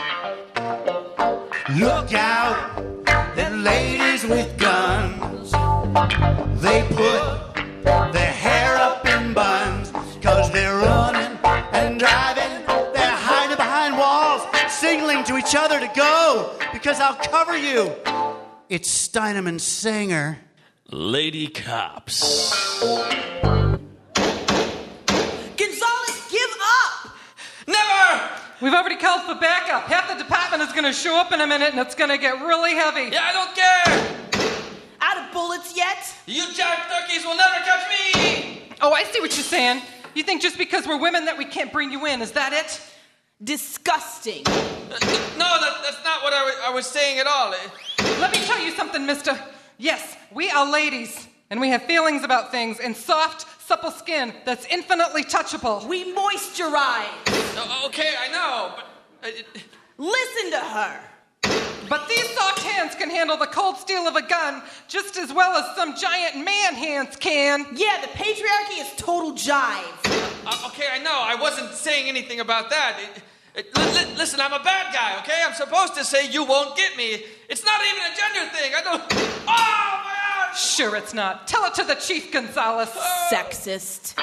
[1.76, 2.78] Look out,
[3.36, 5.52] the ladies with guns.
[6.62, 11.38] They put their hair up in buns, cause they're running
[11.74, 12.66] and driving.
[12.94, 17.94] They're hiding behind walls, signaling to each other to go, because I'll cover you.
[18.70, 20.38] It's Steinem and Sanger.
[20.92, 22.22] Lady Cops.
[25.58, 27.16] Gonzalez, give up!
[27.68, 28.30] Never!
[28.62, 29.86] We've already called for backup.
[29.86, 32.20] Half the department is going to show up in a minute and it's going to
[32.20, 33.10] get really heavy.
[33.12, 33.88] Yeah, I don't care!
[35.02, 36.14] Out of bullets yet?
[36.28, 38.62] You jack turkeys will never catch me!
[38.82, 39.82] Oh, I see what you're saying.
[40.14, 42.80] You think just because we're women that we can't bring you in, is that it?
[43.44, 44.46] Disgusting.
[44.46, 45.00] Uh,
[45.40, 47.56] no, that, that's not what I was, I was saying at all.
[48.20, 49.38] Let me tell you something, mister.
[49.78, 54.66] Yes, we are ladies, and we have feelings about things and soft, supple skin that's
[54.68, 55.86] infinitely touchable.
[55.88, 57.08] We moisturize.
[57.58, 59.30] O- Okay, I know, but.
[59.30, 59.60] uh,
[59.98, 61.00] Listen to her.
[61.90, 65.58] But these soft hands can handle the cold steel of a gun just as well
[65.58, 67.66] as some giant man hands can.
[67.74, 69.84] Yeah, the patriarchy is total jive.
[70.46, 71.20] Uh, okay, I know.
[71.22, 72.98] I wasn't saying anything about that.
[73.02, 73.24] It-
[73.66, 75.42] it- li- li- listen, I'm a bad guy, okay?
[75.46, 77.24] I'm supposed to say you won't get me.
[77.50, 78.74] It's not even a gender thing.
[78.76, 79.02] I don't.
[79.12, 80.56] Oh, my God!
[80.56, 81.48] Sure, it's not.
[81.48, 82.90] Tell it to the Chief Gonzalez.
[82.96, 83.30] Oh.
[83.32, 84.14] Sexist.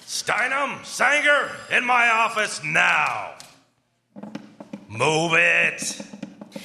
[0.00, 3.34] Steinem, Sanger, in my office now.
[4.88, 5.80] Move it.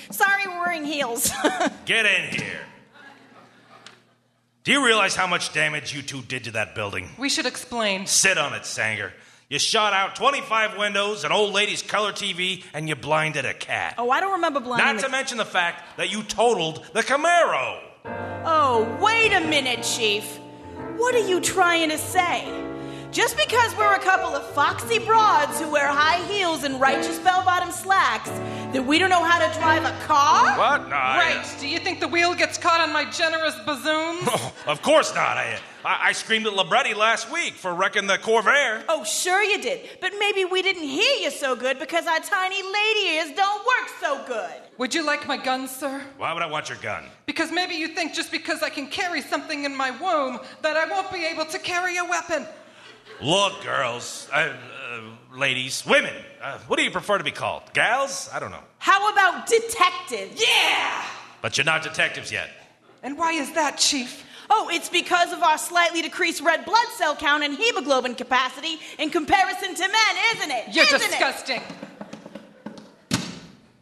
[0.10, 1.32] Sorry, we're wearing heels.
[1.86, 2.62] Get in here.
[4.64, 7.10] Do you realize how much damage you two did to that building?
[7.18, 8.06] We should explain.
[8.06, 9.12] Sit on it, Sanger.
[9.52, 13.96] You shot out 25 windows, an old lady's color TV, and you blinded a cat.
[13.98, 14.86] oh, I don't remember blinding.
[14.88, 17.82] Not the- to mention the fact that you totaled the Camaro.
[18.46, 20.24] Oh, wait a minute, Chief.
[20.96, 22.46] What are you trying to say?
[23.12, 27.44] Just because we're a couple of foxy broads who wear high heels and righteous bell
[27.44, 28.30] bottom slacks,
[28.72, 30.58] that we don't know how to drive a car?
[30.58, 30.88] What?
[30.88, 31.36] No, I- Right.
[31.46, 34.30] Uh, Do you think the wheel gets caught on my generous bazooms?
[34.68, 35.36] Of course not.
[35.38, 38.84] I, I, I screamed at Libretti last week for wrecking the Corvair.
[38.88, 39.90] Oh, sure you did.
[40.00, 43.90] But maybe we didn't hear you so good because our tiny lady ears don't work
[44.00, 44.54] so good.
[44.78, 46.02] Would you like my gun, sir?
[46.18, 47.04] Why would I want your gun?
[47.26, 50.86] Because maybe you think just because I can carry something in my womb that I
[50.86, 52.46] won't be able to carry a weapon.
[53.22, 57.64] Look, girls, uh, uh, ladies, women, uh, what do you prefer to be called?
[57.74, 58.30] Gals?
[58.34, 58.64] I don't know.
[58.80, 60.32] How about detective?
[60.36, 61.04] Yeah!
[61.42, 62.50] But you're not detectives yet.
[63.04, 64.26] And why is that, Chief?
[64.50, 69.10] Oh, it's because of our slightly decreased red blood cell count and hemoglobin capacity in
[69.10, 70.76] comparison to men, isn't it?
[70.76, 71.10] You're Isn't it?
[71.12, 71.62] disgusting.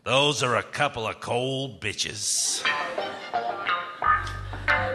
[0.03, 2.63] Those are a couple of cold bitches.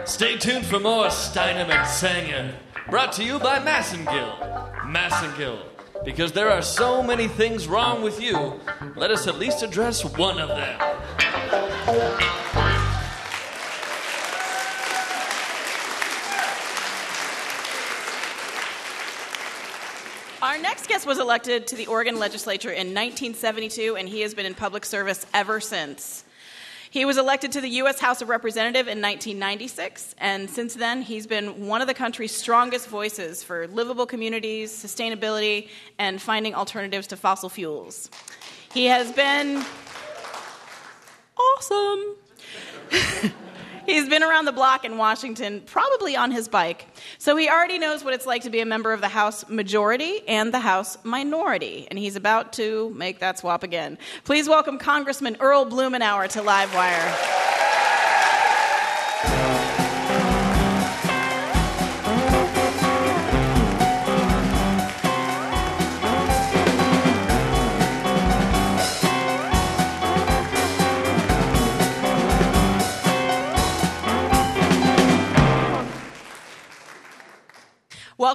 [0.05, 2.55] Stay tuned for more Steinem and Sanger,
[2.89, 4.37] brought to you by Massengill.
[4.81, 5.59] Massengill,
[6.03, 8.59] because there are so many things wrong with you,
[8.95, 10.79] let us at least address one of them.
[20.41, 24.45] Our next guest was elected to the Oregon legislature in 1972, and he has been
[24.45, 26.24] in public service ever since.
[26.95, 27.99] He was elected to the U.S.
[27.99, 32.87] House of Representatives in 1996, and since then, he's been one of the country's strongest
[32.87, 35.67] voices for livable communities, sustainability,
[35.99, 38.09] and finding alternatives to fossil fuels.
[38.73, 39.65] He has been
[41.37, 42.15] awesome.
[43.85, 46.87] He's been around the block in Washington, probably on his bike.
[47.19, 50.21] So he already knows what it's like to be a member of the House majority
[50.27, 51.87] and the House minority.
[51.89, 53.97] And he's about to make that swap again.
[54.23, 57.45] Please welcome Congressman Earl Blumenauer to Livewire.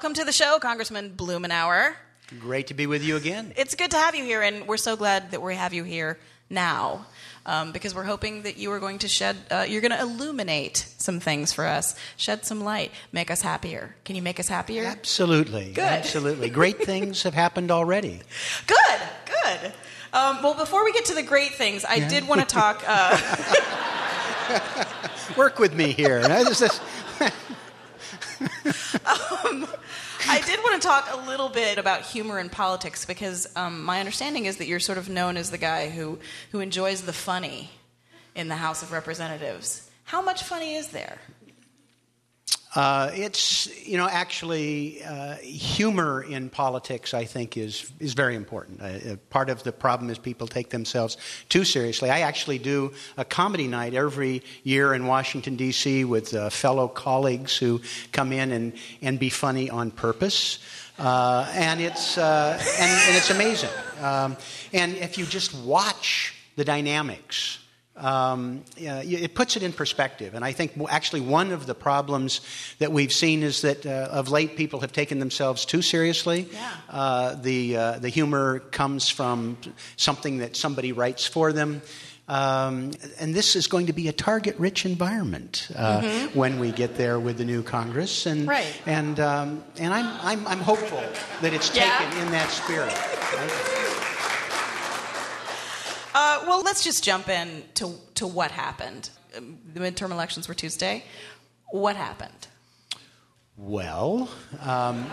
[0.01, 1.93] Welcome to the show, Congressman Blumenauer.
[2.41, 3.53] Great to be with you again.
[3.55, 6.19] It's good to have you here, and we're so glad that we have you here
[6.49, 7.05] now.
[7.45, 10.87] Um, because we're hoping that you are going to shed, uh, you're going to illuminate
[10.97, 13.95] some things for us, shed some light, make us happier.
[14.07, 14.85] Can you make us happier?
[14.85, 15.73] Absolutely.
[15.73, 15.85] Good.
[15.85, 16.49] Absolutely.
[16.49, 18.23] Great things have happened already.
[18.67, 19.67] Good, good.
[20.15, 22.09] Um, well, before we get to the great things, I Yeah.
[22.09, 22.83] did want to talk.
[22.87, 23.19] Uh,
[25.37, 26.23] Work with me here.
[28.41, 29.67] Um,
[30.29, 34.01] I did want to talk a little bit about humor in politics because um, my
[34.01, 36.19] understanding is that you're sort of known as the guy who,
[36.53, 37.71] who enjoys the funny
[38.35, 39.91] in the House of Representatives.
[40.05, 41.19] How much funny is there?
[42.75, 48.81] Uh, it's you know actually uh, humor in politics I think is is very important.
[48.81, 51.17] Uh, uh, part of the problem is people take themselves
[51.49, 52.11] too seriously.
[52.11, 56.05] I actually do a comedy night every year in Washington D.C.
[56.05, 57.81] with uh, fellow colleagues who
[58.13, 60.61] come in and and be funny on purpose.
[60.97, 63.71] Uh, and it's and, and it's amazing.
[64.01, 64.37] Um,
[64.73, 67.59] and if you just watch the dynamics
[68.01, 70.35] um, yeah, it puts it in perspective.
[70.35, 72.41] And I think actually one of the problems
[72.79, 76.49] that we've seen is that uh, of late people have taken themselves too seriously.
[76.89, 79.57] Uh, the, uh, the humor comes from
[79.97, 81.83] something that somebody writes for them.
[82.29, 86.35] Um, and this is going to be a target rich environment uh, Mhm.
[86.37, 88.25] when we get there with the new Congress.
[88.25, 88.73] And, Right.
[88.87, 91.03] and, um, and I'm, I'm, I'm hopeful
[91.43, 91.99] that it's Yeah.
[91.99, 92.95] taken in that spirit.
[96.13, 99.11] Uh, well, let's just jump in to, to what happened.
[99.33, 101.05] The midterm elections were Tuesday.
[101.71, 102.49] What happened?
[103.57, 104.29] Well,
[104.61, 105.09] um,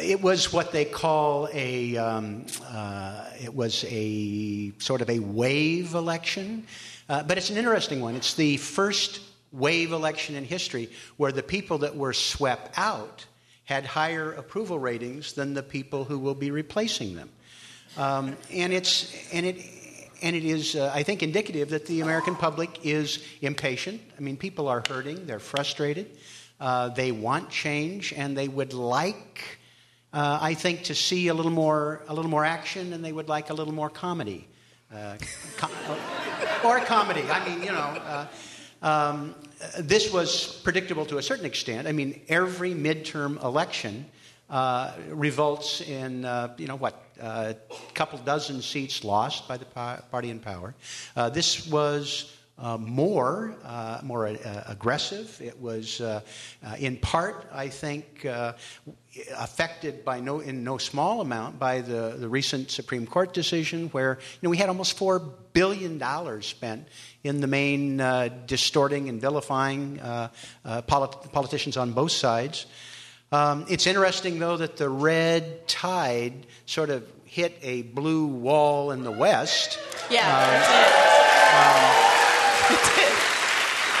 [0.00, 1.96] it was what they call a.
[1.98, 6.66] Um, uh, it was a sort of a wave election,
[7.10, 8.14] uh, but it's an interesting one.
[8.14, 9.20] It's the first
[9.52, 13.26] wave election in history where the people that were swept out
[13.64, 17.28] had higher approval ratings than the people who will be replacing them,
[17.98, 19.75] um, and it's and it
[20.22, 24.00] and it is, uh, I think, indicative that the American public is impatient.
[24.16, 26.16] I mean, people are hurting, they're frustrated,
[26.60, 29.58] uh, they want change, and they would like,
[30.12, 33.28] uh, I think, to see a little more, a little more action, and they would
[33.28, 34.48] like a little more comedy,
[34.94, 35.16] uh,
[35.56, 35.70] com-
[36.64, 37.22] or comedy.
[37.30, 37.76] I mean, you know.
[37.78, 38.26] Uh,
[38.82, 39.34] um,
[39.78, 41.88] this was predictable to a certain extent.
[41.88, 44.06] I mean, every midterm election
[44.50, 47.56] uh, results in, uh, you know, what, a
[47.94, 50.74] couple dozen seats lost by the party in power.
[51.16, 55.40] Uh, this was uh, more, uh, more uh, aggressive.
[55.42, 56.20] It was, uh,
[56.64, 58.54] uh, in part, I think, uh,
[59.36, 64.18] affected by no, in no small amount by the, the recent Supreme Court decision, where
[64.20, 65.18] you know we had almost four
[65.52, 66.86] billion dollars spent
[67.24, 70.28] in the main uh, distorting and vilifying uh,
[70.64, 72.66] uh, polit- politicians on both sides.
[73.32, 79.02] Um, it's interesting, though, that the red tide sort of hit a blue wall in
[79.02, 79.78] the West.
[80.10, 80.26] Yeah,
[81.56, 82.12] Um,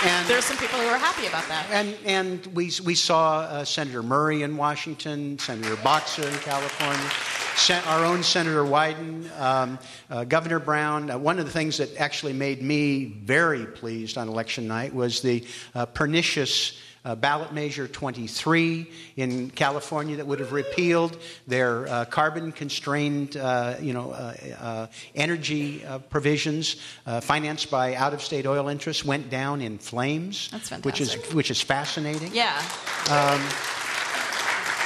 [0.04, 1.66] And there's some people who are happy about that.
[1.72, 7.10] And, and we, we saw uh, Senator Murray in Washington, Senator Boxer in California,
[7.56, 9.78] sen- our own Senator Wyden, um,
[10.10, 11.10] uh, Governor Brown.
[11.10, 15.22] Uh, one of the things that actually made me very pleased on election night was
[15.22, 22.04] the uh, pernicious uh, ballot measure 23 in California that would have repealed their uh,
[22.06, 26.76] carbon constrained uh, you know, uh, uh, energy uh, provisions
[27.06, 31.14] uh, financed by out of state oil interests went down in flames, That's which is,
[31.32, 32.34] which is fascinating.
[32.34, 32.60] Yeah.
[33.08, 33.40] Um,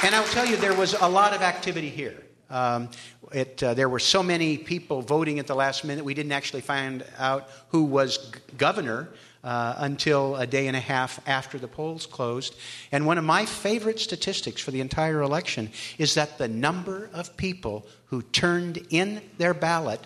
[0.03, 2.23] and I'll tell you, there was a lot of activity here.
[2.51, 2.89] Um,
[3.33, 6.61] it, uh, there were so many people voting at the last minute, we didn't actually
[6.61, 9.09] find out who was g- governor
[9.43, 12.55] uh, until a day and a half after the polls closed.
[12.91, 17.35] And one of my favorite statistics for the entire election is that the number of
[17.37, 19.99] people who turned in their ballot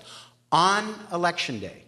[0.52, 1.84] on election day,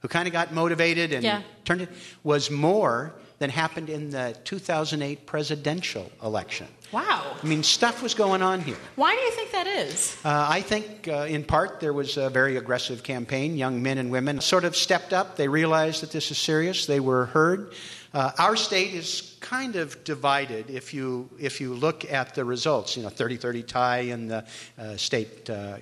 [0.00, 1.42] who kind of got motivated and Yeah.
[1.64, 1.88] turned it,
[2.22, 6.68] was more than happened in the 2008 presidential election.
[6.92, 7.36] Wow.
[7.42, 8.76] I mean, stuff was going on here.
[8.94, 10.16] Why do you think that is?
[10.24, 13.56] Uh, I think, uh, in part, there was a very aggressive campaign.
[13.56, 15.34] Young men and women sort of stepped up.
[15.34, 16.86] They realized that this is serious.
[16.86, 17.72] They were heard.
[18.14, 22.96] Uh, our state is kind of divided if you if you look at the results.
[22.96, 24.44] You know, 30-30 tie in the
[24.78, 25.78] uh, state uh,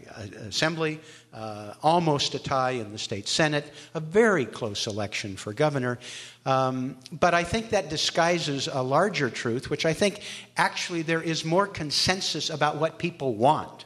[0.46, 1.00] assembly,
[1.34, 3.72] uh, almost a tie in the state senate.
[3.94, 5.98] A very close election for governor.
[6.46, 10.22] Um, but I think that disguises a larger truth, which I think
[10.56, 13.84] actually there is more consensus about what people want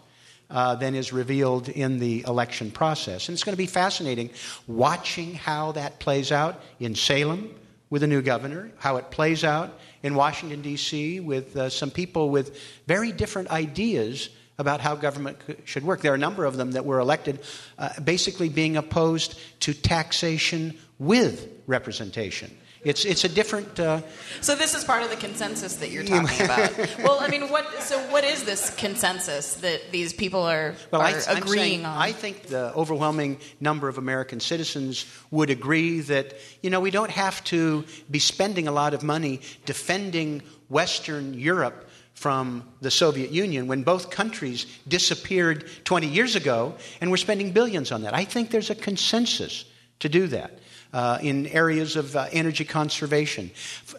[0.51, 3.29] uh, than is revealed in the election process.
[3.29, 4.31] And it's going to be fascinating
[4.67, 7.53] watching how that plays out in Salem
[7.91, 12.31] with a new governor, how it plays out in Washington, D.C., with uh, some people
[12.31, 14.29] with very different ideas
[14.59, 16.01] about how government should work.
[16.01, 17.41] There are a number of them that were elected
[17.79, 22.57] uh, basically being opposed to taxation with representation.
[22.85, 23.81] It's, it's a different.
[23.81, 24.03] Uh,
[24.43, 26.77] So this is part of the consensus that you're talking about.
[26.99, 27.83] well, I mean, what?
[27.83, 31.97] So what is this consensus that these people are, Well, are I, agreeing on?
[31.97, 37.11] I think the overwhelming number of American citizens would agree that, you know, we don't
[37.11, 43.67] have to be spending a lot of money defending Western Europe from the Soviet Union
[43.67, 48.15] when both countries disappeared 20 years ago, and we're spending billions on that.
[48.15, 49.65] I think there's a consensus
[50.01, 50.59] to do that.
[50.93, 53.51] Uh, in areas of uh, energy conservation.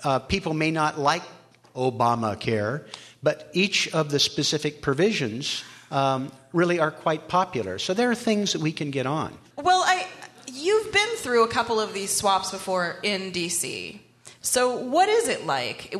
[0.05, 1.23] Uh, people may not like
[1.75, 2.87] Obamacare,
[3.21, 7.79] but each of the specific provisions um, really are quite popular.
[7.79, 9.37] So there are things that we can get on.
[9.57, 10.07] well, I
[10.47, 14.01] you've been through a couple of these swaps before in D.C.
[14.41, 15.93] So what is it like?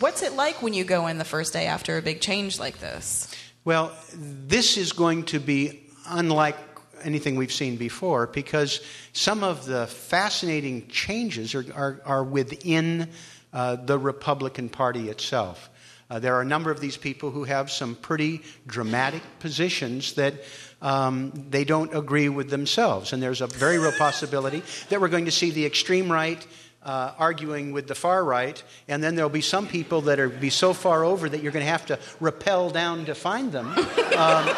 [0.00, 2.78] What's it like when you go in the first day after a big change like
[2.78, 3.34] this?
[3.64, 6.56] Well, this is going to be unlike
[7.02, 8.80] anything we've seen before because
[9.12, 13.08] some of the fascinating changes are, are, are within
[13.52, 15.68] uh, the Republican Party itself.
[16.10, 20.34] Uh, there are a number of these people who have some pretty dramatic positions that
[20.80, 23.12] um, they don't agree with themselves.
[23.12, 26.46] And there's a very real possibility that we're going to see the extreme right
[26.82, 30.50] uh, arguing with the far right, and then there'll be some people that are be
[30.50, 33.74] so far over that you're going to have to rappel down to find them.
[34.18, 34.48] Um,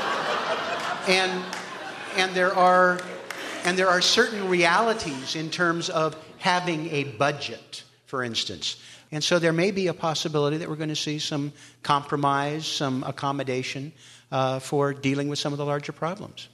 [1.07, 1.45] and
[2.17, 2.99] and there are
[3.65, 8.77] and there are certain realities in terms of having a budget, for instance.
[9.13, 11.53] And so there may be a possibility that we're going to see some
[11.83, 13.93] compromise, some accommodation
[14.31, 16.49] uh, for dealing with some of the larger problems.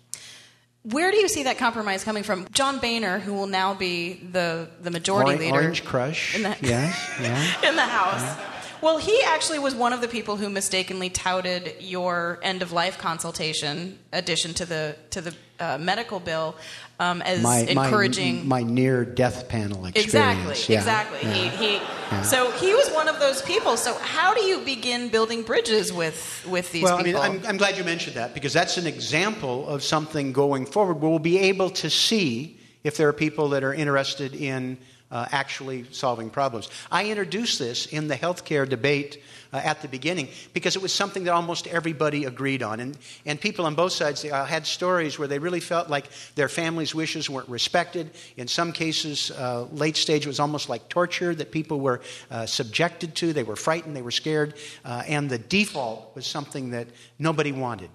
[0.91, 2.47] Where do you see that compromise coming from?
[2.53, 6.37] John Boehner, who will now be the, the majority Orange, leader Orange Crush.
[6.37, 7.69] in the, yes, yeah.
[7.69, 8.56] in the House.
[8.83, 12.99] Well, he actually was one of the people who mistakenly touted your end of life
[12.99, 16.55] consultation addition to the to the uh, medical bill
[16.99, 18.47] um, as my, encouraging.
[18.47, 20.07] my, my near death panel experience.
[20.07, 21.19] Exactly, Yeah, exactly.
[21.23, 21.35] yeah.
[21.35, 22.23] He, he, Yeah.
[22.23, 23.77] So he was one of those people.
[23.77, 27.21] So how do you begin building bridges with with these well, people?
[27.21, 30.67] I mean, I'm, I'm glad you mentioned that because that's an example of something going
[30.67, 34.79] forward where we'll be able to see if there are people that are interested in
[35.11, 36.69] uh, actually solving problems.
[36.91, 41.25] I introduced this in the healthcare debate uh, at the beginning because it was something
[41.25, 42.81] that almost everybody agreed on.
[42.81, 46.07] And, and people on both sides they, uh, had stories where they really felt like
[46.35, 48.11] their family's wishes weren't respected.
[48.37, 52.01] In some cases, uh, late stage, was almost like torture that people were
[52.31, 53.33] uh, subjected to.
[53.33, 54.55] They were frightened, they were scared,
[54.85, 56.89] uh, and the default was something that
[57.19, 57.91] nobody wanted.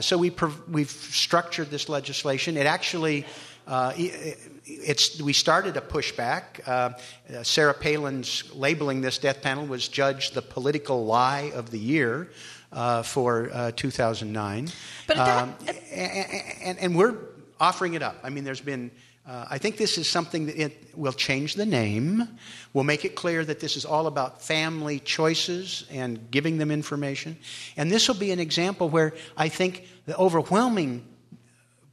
[0.00, 2.56] So we prov- we've structured this legislation.
[2.56, 3.26] It actually
[3.66, 6.66] uh, it's, we started a pushback.
[6.66, 6.90] Uh,
[7.34, 12.30] uh, Sarah Palin's labeling this death panel was judged the political lie of the year
[12.72, 14.68] uh, for uh, 2009.
[15.06, 15.54] But that- Um,
[15.92, 17.16] and, and, and we're
[17.60, 18.16] offering it up.
[18.22, 18.90] I mean, there's been.
[19.24, 22.26] Uh, I think this is something that it will change the name.
[22.72, 27.36] We'll make it clear that this is all about family choices and giving them information.
[27.76, 31.06] And this will be an example where I think the overwhelming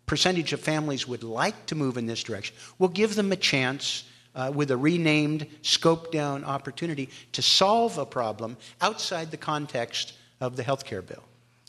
[0.10, 2.56] percentage of families would like to move in this direction.
[2.80, 8.08] We'll give them a chance uh, with a renamed, scoped down opportunity to solve a
[8.08, 11.24] problem outside the context of the health care bill.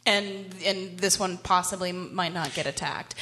[0.07, 3.14] and and this one possibly might not get attacked.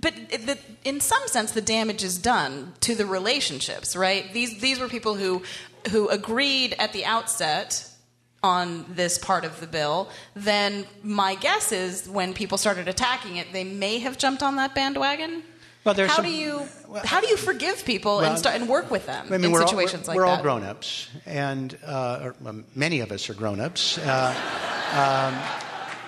[0.00, 4.32] But the, in some sense, the damage is done to the relationships, right?
[4.32, 5.42] These these were people who
[5.90, 7.89] who agreed at the outset
[8.42, 10.08] on this part of the bill.
[10.34, 14.74] Then my guess is when people started attacking it, they may have jumped on that
[14.74, 15.42] bandwagon.
[15.84, 16.62] Well, there's how some- do you
[17.04, 19.52] how do you forgive people Well, and start and work with them I mean, in
[19.52, 20.36] we're situations all, like we're, we're that?
[20.38, 23.96] all grown ups, and uh, or, um, many of us are grown ups.
[23.96, 24.34] Uh,
[24.92, 25.38] um,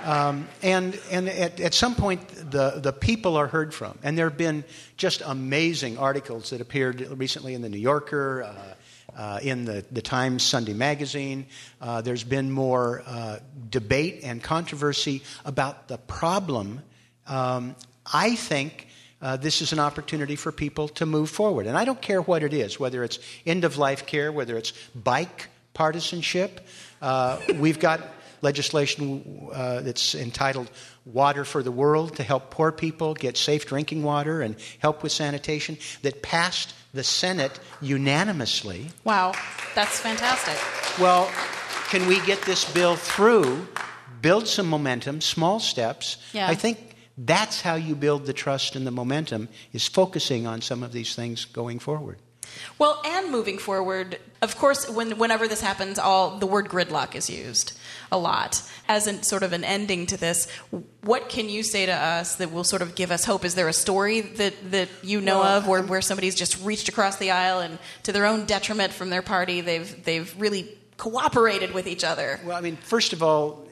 [0.05, 3.99] um, and and at, at some point, the, the people are heard from.
[4.03, 4.65] And there have been
[4.97, 8.75] just amazing articles that appeared recently in the New Yorker, uh,
[9.17, 11.47] uh, in the, the Times Sunday magazine.
[11.81, 13.39] Uh, there's been more uh,
[13.71, 16.83] debate and controversy about the problem.
[17.27, 17.77] Um,
[18.13, 18.89] I think
[19.21, 21.67] uh, this is an opportunity for people to move forward.
[21.67, 24.73] And I don't care what it is, whether it's end of life care, whether it's
[24.95, 26.67] bike partisanship.
[27.01, 28.01] Uh, we've got
[28.43, 30.69] legislation uh, that's entitled
[31.05, 35.13] Water for the World to help poor people get safe drinking water and help with
[35.13, 38.89] sanitation that passed the Senate unanimously.
[39.05, 39.33] Wow,
[39.75, 40.57] that's fantastic.
[41.01, 41.31] Well,
[41.89, 43.67] can we get this bill through,
[44.21, 46.19] build some momentum, small steps?
[46.33, 46.49] Yeah.
[46.49, 50.83] I think that's how you build the trust and the momentum is focusing on some
[50.83, 52.19] of these things going forward.
[52.79, 57.31] Well, and moving forward, of course, when, whenever this happens, all the word gridlock is
[57.31, 57.79] used
[58.11, 60.51] a lot as a sort of an ending to this.
[61.03, 63.45] What can you say to us that will sort of give us hope?
[63.45, 66.89] Is there a story that, that you know Well, of where, where somebody's just reached
[66.89, 71.73] across the aisle and to their own detriment from their party, they've they've really cooperated
[71.73, 72.41] with each other?
[72.45, 73.67] Well, I mean, first of all,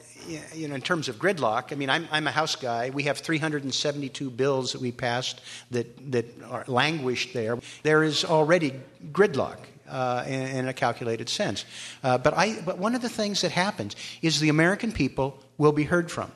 [0.53, 2.89] you know, in terms of gridlock, I mean, I'm, I'm a House guy.
[2.91, 5.41] We have 372 bills that we passed
[5.71, 7.57] that, that are languished there.
[7.83, 8.79] There is already
[9.11, 9.57] gridlock.
[9.91, 11.65] Uh, in, in a calculated sense.
[12.01, 15.73] Uh, but, I, but one of the things that happens is the American people will
[15.73, 16.31] be heard from.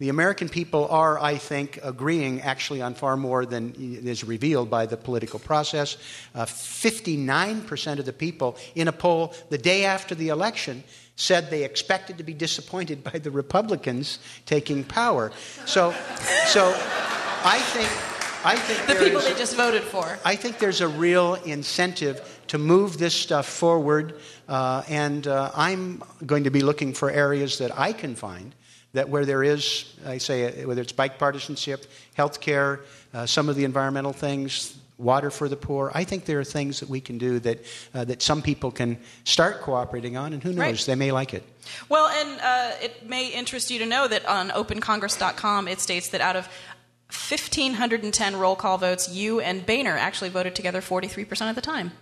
[0.00, 4.86] The American people are, I think, agreeing actually on far more than is revealed by
[4.86, 5.98] the political process.
[6.34, 10.82] Uh, 59% of the people in a poll the day after the election
[11.14, 15.30] said they expected to be disappointed by the Republicans taking power.
[15.64, 15.94] So,
[16.46, 16.74] so
[17.44, 18.09] I think,
[18.42, 20.18] I think The people is- they just voted for.
[20.24, 24.14] I think there's a real incentive to move this stuff forward,
[24.48, 28.54] uh, and uh, I'm going to be looking for areas that I can find
[28.92, 31.86] that where there is, I say, whether it's bipartisanship,
[32.16, 32.80] healthcare,
[33.14, 35.90] uh, some of the environmental things, water for the poor.
[35.94, 37.64] I think there are things that we can do that
[37.94, 40.78] uh, that some people can start cooperating on, and who knows, Right.
[40.86, 41.42] they may like it.
[41.88, 46.20] Well, and uh, it may interest you to know that on opencongress.com it states that
[46.20, 46.48] out of
[47.12, 51.92] 1,510 roll call votes, you and Boehner actually voted together 43% of the time.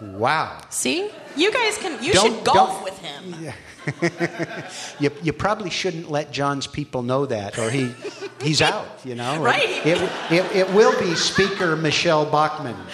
[0.00, 0.60] Wow.
[0.70, 1.10] See?
[1.36, 3.34] You guys can, you Don't- should golf with him.
[5.00, 7.92] you, you probably shouldn't let John's people know that, or he,
[8.40, 9.40] he's out, you know.
[9.44, 9.68] Right.
[9.86, 12.74] It, it, it will be Speaker Michelle Bachmann.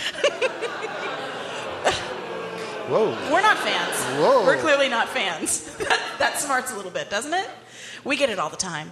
[2.91, 3.11] Whoa.
[3.33, 3.97] We're not fans.
[4.21, 4.45] Whoa.
[4.45, 5.77] We're clearly not fans.
[5.77, 7.49] that, that smarts a little bit, doesn't it?
[8.05, 8.91] We get it all the time.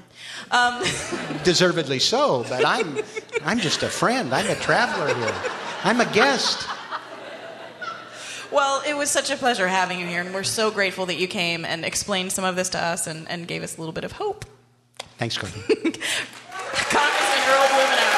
[0.51, 0.83] Um,
[1.45, 2.99] Deservedly so, but I'm,
[3.45, 4.35] I'm just a friend.
[4.35, 5.35] I'm a traveler here.
[5.85, 6.67] I'm a guest.
[8.51, 11.27] well, it was such a pleasure having you here, and we're so grateful that you
[11.27, 14.05] came and explained some of this to us and, and gave us a little bit
[14.05, 14.45] of hope.
[15.19, 15.63] Thanks, Courtenay.
[15.65, 18.18] Congressman Earl Blumenauer.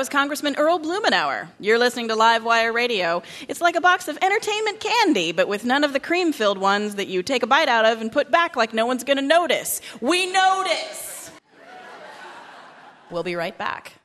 [0.00, 1.48] Was Congressman Earl Blumenauer.
[1.58, 3.22] You're listening to Live Wire Radio.
[3.48, 6.94] It's like a box of entertainment candy, but with none of the cream filled ones
[6.94, 9.22] that you take a bite out of and put back like no one's going to
[9.22, 9.82] notice.
[10.00, 11.30] We notice!
[13.10, 13.99] We'll be right back.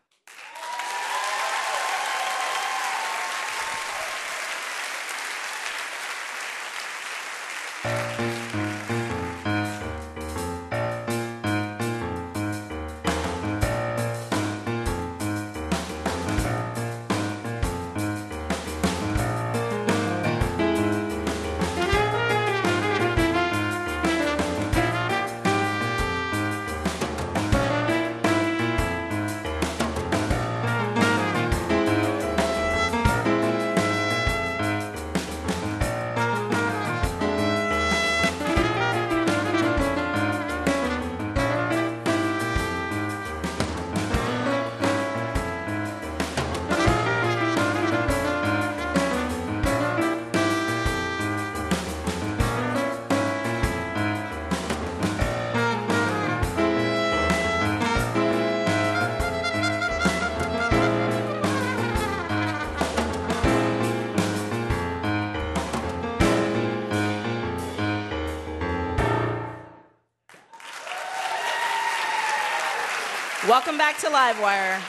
[73.86, 74.82] Back to Livewire.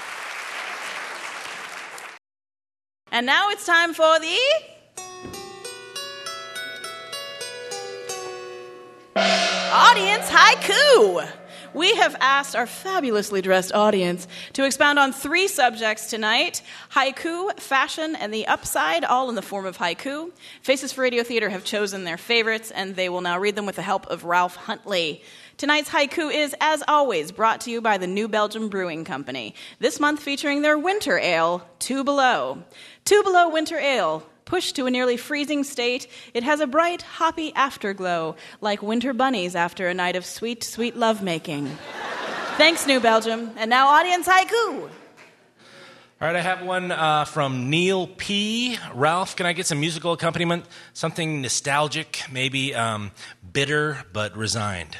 [3.12, 4.38] And now it's time for the
[9.70, 11.28] audience haiku.
[11.74, 18.16] We have asked our fabulously dressed audience to expound on three subjects tonight haiku, fashion,
[18.16, 20.32] and the upside, all in the form of haiku.
[20.62, 23.76] Faces for Radio Theater have chosen their favorites, and they will now read them with
[23.76, 25.22] the help of Ralph Huntley.
[25.56, 29.98] Tonight's haiku is, as always, brought to you by the New Belgium Brewing Company, this
[29.98, 32.62] month featuring their winter ale, Two Below.
[33.06, 34.22] Two Below Winter Ale.
[34.44, 39.56] Pushed to a nearly freezing state, it has a bright, hoppy afterglow, like winter bunnies
[39.56, 41.66] after a night of sweet, sweet lovemaking.
[42.58, 43.50] Thanks, New Belgium.
[43.56, 44.82] And now, audience haiku.
[46.18, 48.78] All right, I have one uh, from Neil P.
[48.94, 50.66] Ralph, can I get some musical accompaniment?
[50.92, 53.10] Something nostalgic, maybe um,
[53.52, 54.98] bitter but resigned.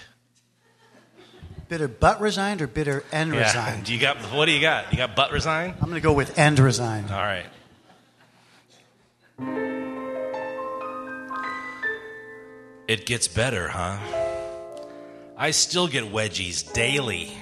[1.69, 3.41] Bitter but resigned or bitter and Yeah.
[3.41, 3.85] resigned?
[3.87, 4.93] Do you got what do you got?
[4.93, 5.75] You got butt resigned?
[5.81, 7.11] I'm going to go with and resigned.
[7.11, 7.47] All right.
[12.89, 13.99] It gets better, huh?
[15.37, 17.33] I still get wedgies daily,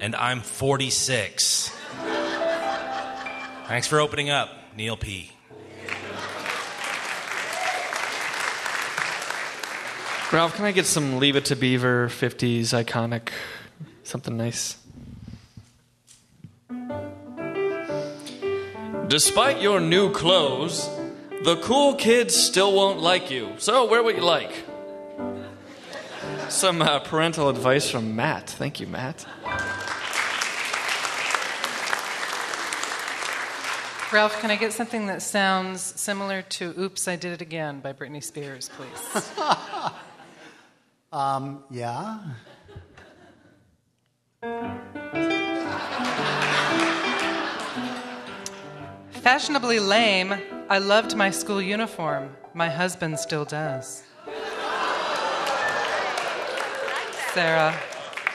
[0.00, 1.70] and I'm 46.
[3.66, 5.32] Thanks for opening up, Neil P.
[10.30, 13.30] Ralph, can I get some Leave It to Beaver 50s iconic,
[14.02, 14.76] something nice?
[19.06, 20.86] Despite your new clothes,
[21.44, 23.54] the cool kids still won't like you.
[23.56, 24.64] So, wear what you like.
[26.50, 28.50] Some uh, parental advice from Matt.
[28.50, 29.24] Thank you, Matt.
[34.12, 37.94] Ralph, can I get something that sounds similar to Oops, I Did It Again by
[37.94, 39.30] Britney Spears, please?
[41.10, 42.18] Um, yeah.
[49.10, 50.34] Fashionably lame,
[50.68, 52.36] I loved my school uniform.
[52.52, 54.02] My husband still does.
[57.32, 57.74] Sarah.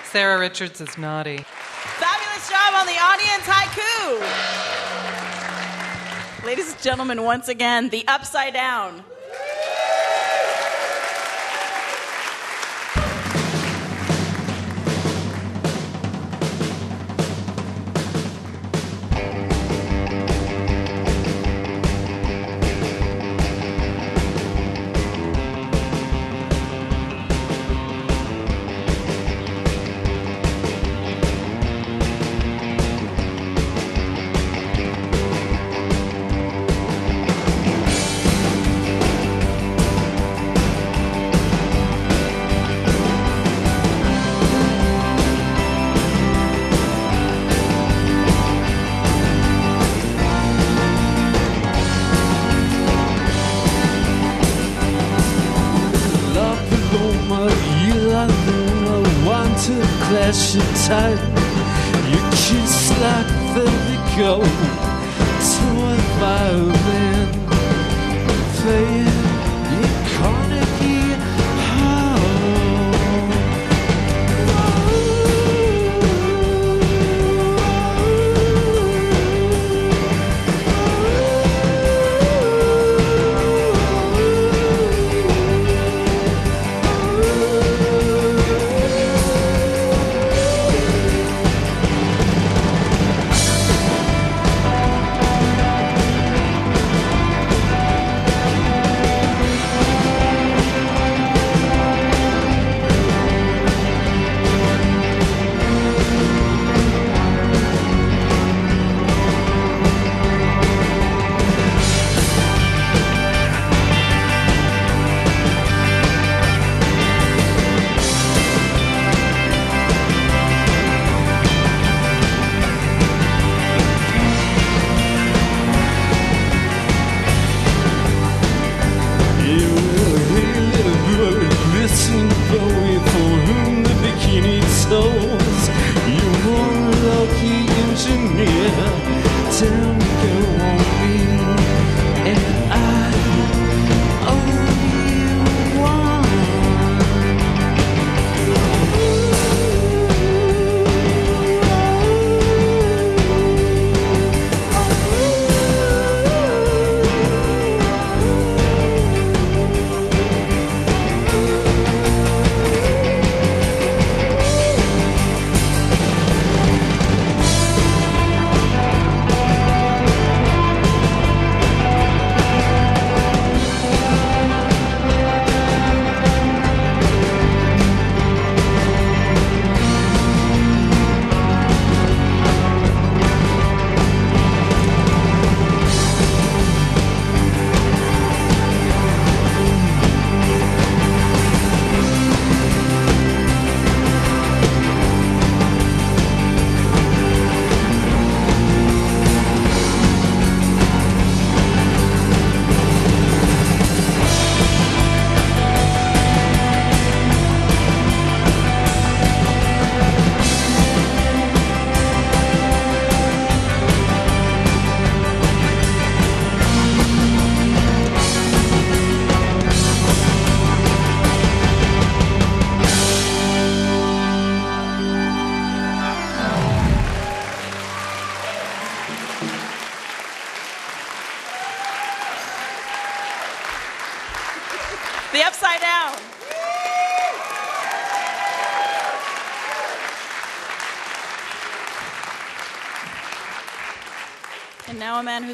[0.06, 1.38] Sarah Richards is naughty.
[1.38, 4.20] Fabulous job on the audience haiku.
[6.46, 9.04] Ladies and gentlemen, once again, the upside down.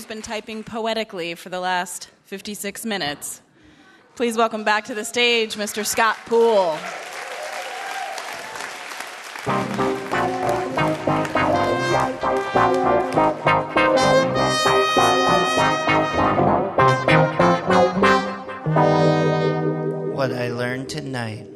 [0.09, 3.43] Been typing poetically for the last 56 minutes.
[4.15, 5.85] Please welcome back to the stage Mr.
[5.85, 6.75] Scott Poole.
[20.15, 21.47] What I Learned Tonight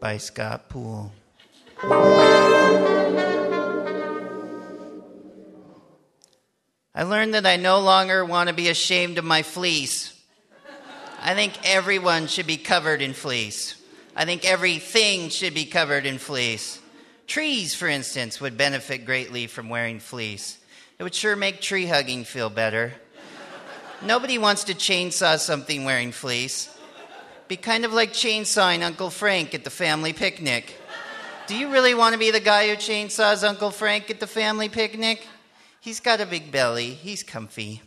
[0.00, 1.12] by Scott Poole.
[7.02, 10.16] I learned that I no longer want to be ashamed of my fleece.
[11.20, 13.74] I think everyone should be covered in fleece.
[14.14, 16.78] I think everything should be covered in fleece.
[17.26, 20.60] Trees, for instance, would benefit greatly from wearing fleece.
[20.96, 22.92] It would sure make tree hugging feel better.
[24.06, 26.72] Nobody wants to chainsaw something wearing fleece.
[27.48, 30.76] Be kind of like chainsawing Uncle Frank at the family picnic.
[31.48, 34.68] Do you really want to be the guy who chainsaws Uncle Frank at the family
[34.68, 35.26] picnic?
[35.82, 37.82] He's got a big belly, he's comfy.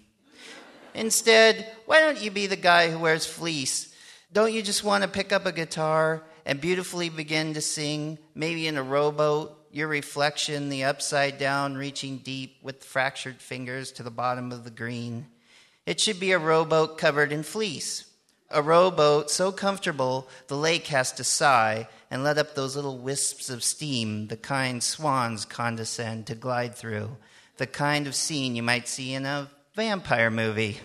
[0.93, 3.95] Instead, why don't you be the guy who wears fleece?
[4.33, 8.67] Don't you just want to pick up a guitar and beautifully begin to sing, maybe
[8.67, 14.11] in a rowboat, your reflection, the upside down, reaching deep with fractured fingers to the
[14.11, 15.27] bottom of the green?
[15.85, 18.11] It should be a rowboat covered in fleece.
[18.51, 23.49] A rowboat so comfortable the lake has to sigh and let up those little wisps
[23.49, 27.15] of steam the kind swans condescend to glide through,
[27.57, 30.77] the kind of scene you might see in a vampire movie.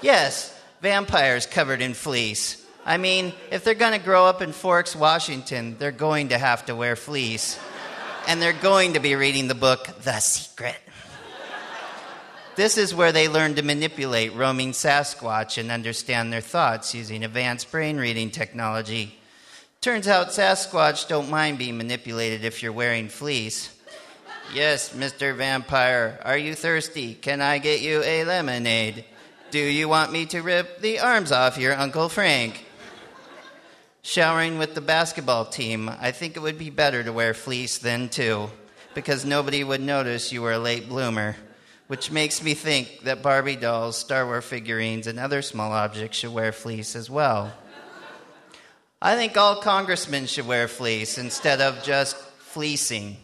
[0.00, 2.64] yes, vampires covered in fleece.
[2.84, 6.66] I mean, if they're going to grow up in Forks, Washington, they're going to have
[6.66, 7.58] to wear fleece.
[8.26, 10.76] And they're going to be reading the book The Secret.
[12.54, 17.70] This is where they learn to manipulate roaming Sasquatch and understand their thoughts using advanced
[17.70, 19.18] brain reading technology.
[19.80, 23.70] Turns out Sasquatch don't mind being manipulated if you're wearing fleece.
[24.52, 25.34] Yes, Mr.
[25.34, 27.14] Vampire, are you thirsty?
[27.14, 29.06] Can I get you a lemonade?
[29.50, 32.64] Do you want me to rip the arms off your Uncle Frank?
[34.02, 38.10] Showering with the basketball team, I think it would be better to wear fleece then
[38.10, 38.50] too,
[38.94, 41.34] because nobody would notice you were a late bloomer
[41.92, 46.32] which makes me think that Barbie dolls, Star Wars figurines, and other small objects should
[46.32, 47.52] wear fleece as well.
[49.02, 53.18] I think all congressmen should wear fleece instead of just fleecing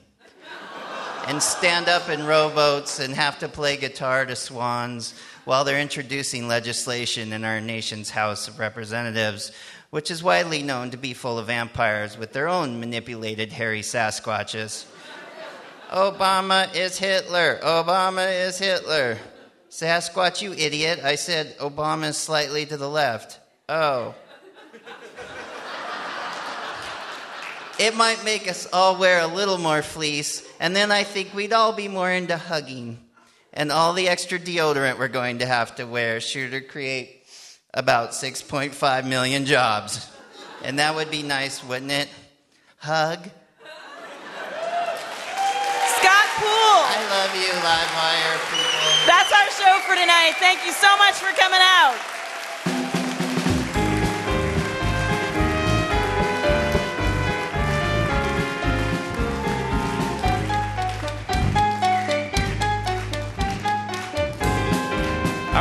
[1.29, 5.12] and stand up in rowboats and have to play guitar to swans
[5.45, 9.53] while they're introducing legislation in our nation's House of Representatives,
[9.91, 14.87] which is widely known to be full of vampires with their own manipulated hairy Sasquatches.
[15.91, 17.59] Obama is Hitler.
[17.62, 19.18] Obama is Hitler.
[19.68, 21.01] Sasquatch, you idiot.
[21.05, 23.39] I said Obama is slightly to the left.
[23.68, 24.14] Oh.
[27.79, 31.53] It might make us all wear a little more fleece, and then I think we'd
[31.53, 32.99] all be more into hugging.
[33.53, 37.22] And all the extra deodorant we're going to have to wear sure to create
[37.72, 40.11] about 6.5 million jobs.
[40.64, 42.09] And that would be nice, wouldn't it?
[42.79, 43.20] Hug,
[45.99, 46.83] Scott Poole.
[46.83, 49.07] I love you, Livewire people.
[49.07, 50.35] That's our show for tonight.
[50.39, 52.18] Thank you so much for coming out.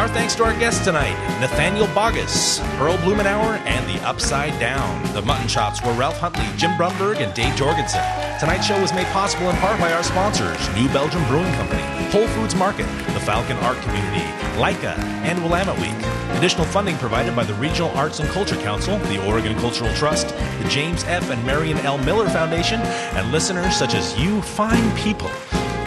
[0.07, 5.03] Our thanks to our guests tonight Nathaniel Bogus, Earl Blumenauer, and The Upside Down.
[5.11, 8.01] The Mutton Chops were Ralph Huntley, Jim Brumberg, and Dave Jorgensen.
[8.39, 12.27] Tonight's show was made possible in part by our sponsors New Belgium Brewing Company, Whole
[12.29, 14.23] Foods Market, the Falcon Art Community,
[14.55, 14.97] Laika,
[15.27, 16.37] and Willamette Week.
[16.37, 20.69] Additional funding provided by the Regional Arts and Culture Council, the Oregon Cultural Trust, the
[20.69, 21.29] James F.
[21.29, 21.97] and Marion L.
[21.97, 25.31] Miller Foundation, and listeners such as you fine people.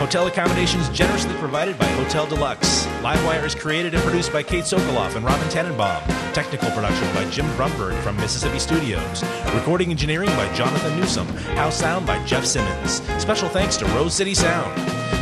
[0.01, 2.87] Hotel accommodations generously provided by Hotel Deluxe.
[3.03, 6.03] Livewire is created and produced by Kate Sokoloff and Robin Tannenbaum.
[6.33, 9.23] Technical production by Jim Brumberg from Mississippi Studios.
[9.55, 11.27] Recording engineering by Jonathan Newsom.
[11.55, 13.03] House sound by Jeff Simmons.
[13.21, 14.75] Special thanks to Rose City Sound.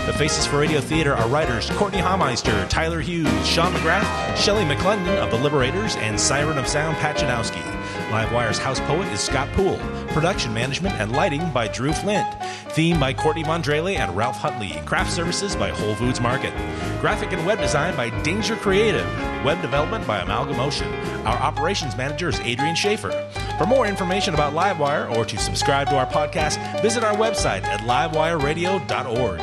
[0.06, 5.16] The Faces for Radio Theater are writers Courtenay Hameister, Tyler Hughes, Sean McGrath, Shelley McClendon
[5.18, 7.77] of The Liberators, and Siren of Sound Pat Janowski.
[8.09, 9.76] Livewire's house poet is Scott Poole.
[10.09, 12.26] Production management and lighting by Drew Flint.
[12.70, 14.80] Theme by Courtney Mondrele and Ralph Huntley.
[14.86, 16.54] Craft services by Whole Foods Market.
[17.02, 19.04] Graphic and web design by Danger Creative.
[19.44, 20.90] Web development by Amalgamotion.
[21.26, 23.11] Our operations manager is Adrian Schaefer.
[23.59, 27.80] For more information about Livewire or to subscribe to our podcast, visit our website at
[27.80, 29.38] livewireradio.org.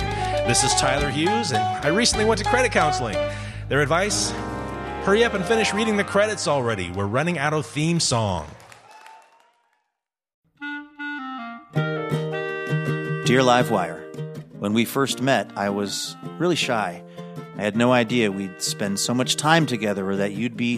[0.48, 3.18] This is Tyler Hughes, and I recently went to credit counseling.
[3.70, 4.34] Their advice?
[5.06, 6.90] Hurry up and finish reading the credits already.
[6.90, 8.48] We're running out of theme song.
[11.76, 14.02] Dear Livewire,
[14.58, 17.04] when we first met, I was really shy.
[17.56, 20.78] I had no idea we'd spend so much time together or that you'd be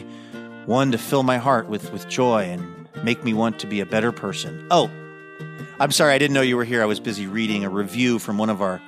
[0.65, 3.85] one to fill my heart with, with joy and make me want to be a
[3.85, 4.67] better person.
[4.69, 4.91] Oh,
[5.79, 6.81] I'm sorry, I didn't know you were here.
[6.81, 8.81] I was busy reading a review from one of our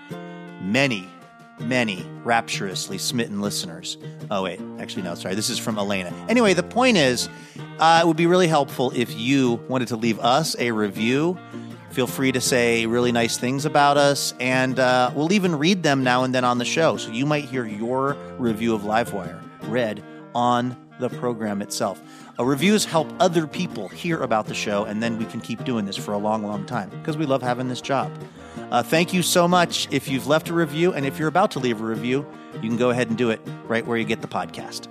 [0.60, 1.08] many
[1.60, 3.98] many rapturously smitten listeners.
[4.32, 5.36] Oh, wait, actually, no, sorry.
[5.36, 6.14] This is from Elena.
[6.28, 7.30] Anyway, the point is,
[7.80, 11.38] uh, it would be really helpful if you wanted to leave us a review.
[11.92, 16.04] Feel free to say really nice things about us, and uh, we'll even read them
[16.04, 16.98] now and then on the show.
[16.98, 20.04] So you might hear your review of Livewire read
[20.36, 22.02] on the program itself.
[22.38, 25.86] Uh, reviews help other people hear about the show, and then we can keep doing
[25.86, 28.12] this for a long, long time because we love having this job.
[28.72, 31.60] Uh, thank you so much if you've left a review, and if you're about to
[31.60, 32.26] leave a review,
[32.56, 34.88] you can go ahead and do it right where you get the podcast.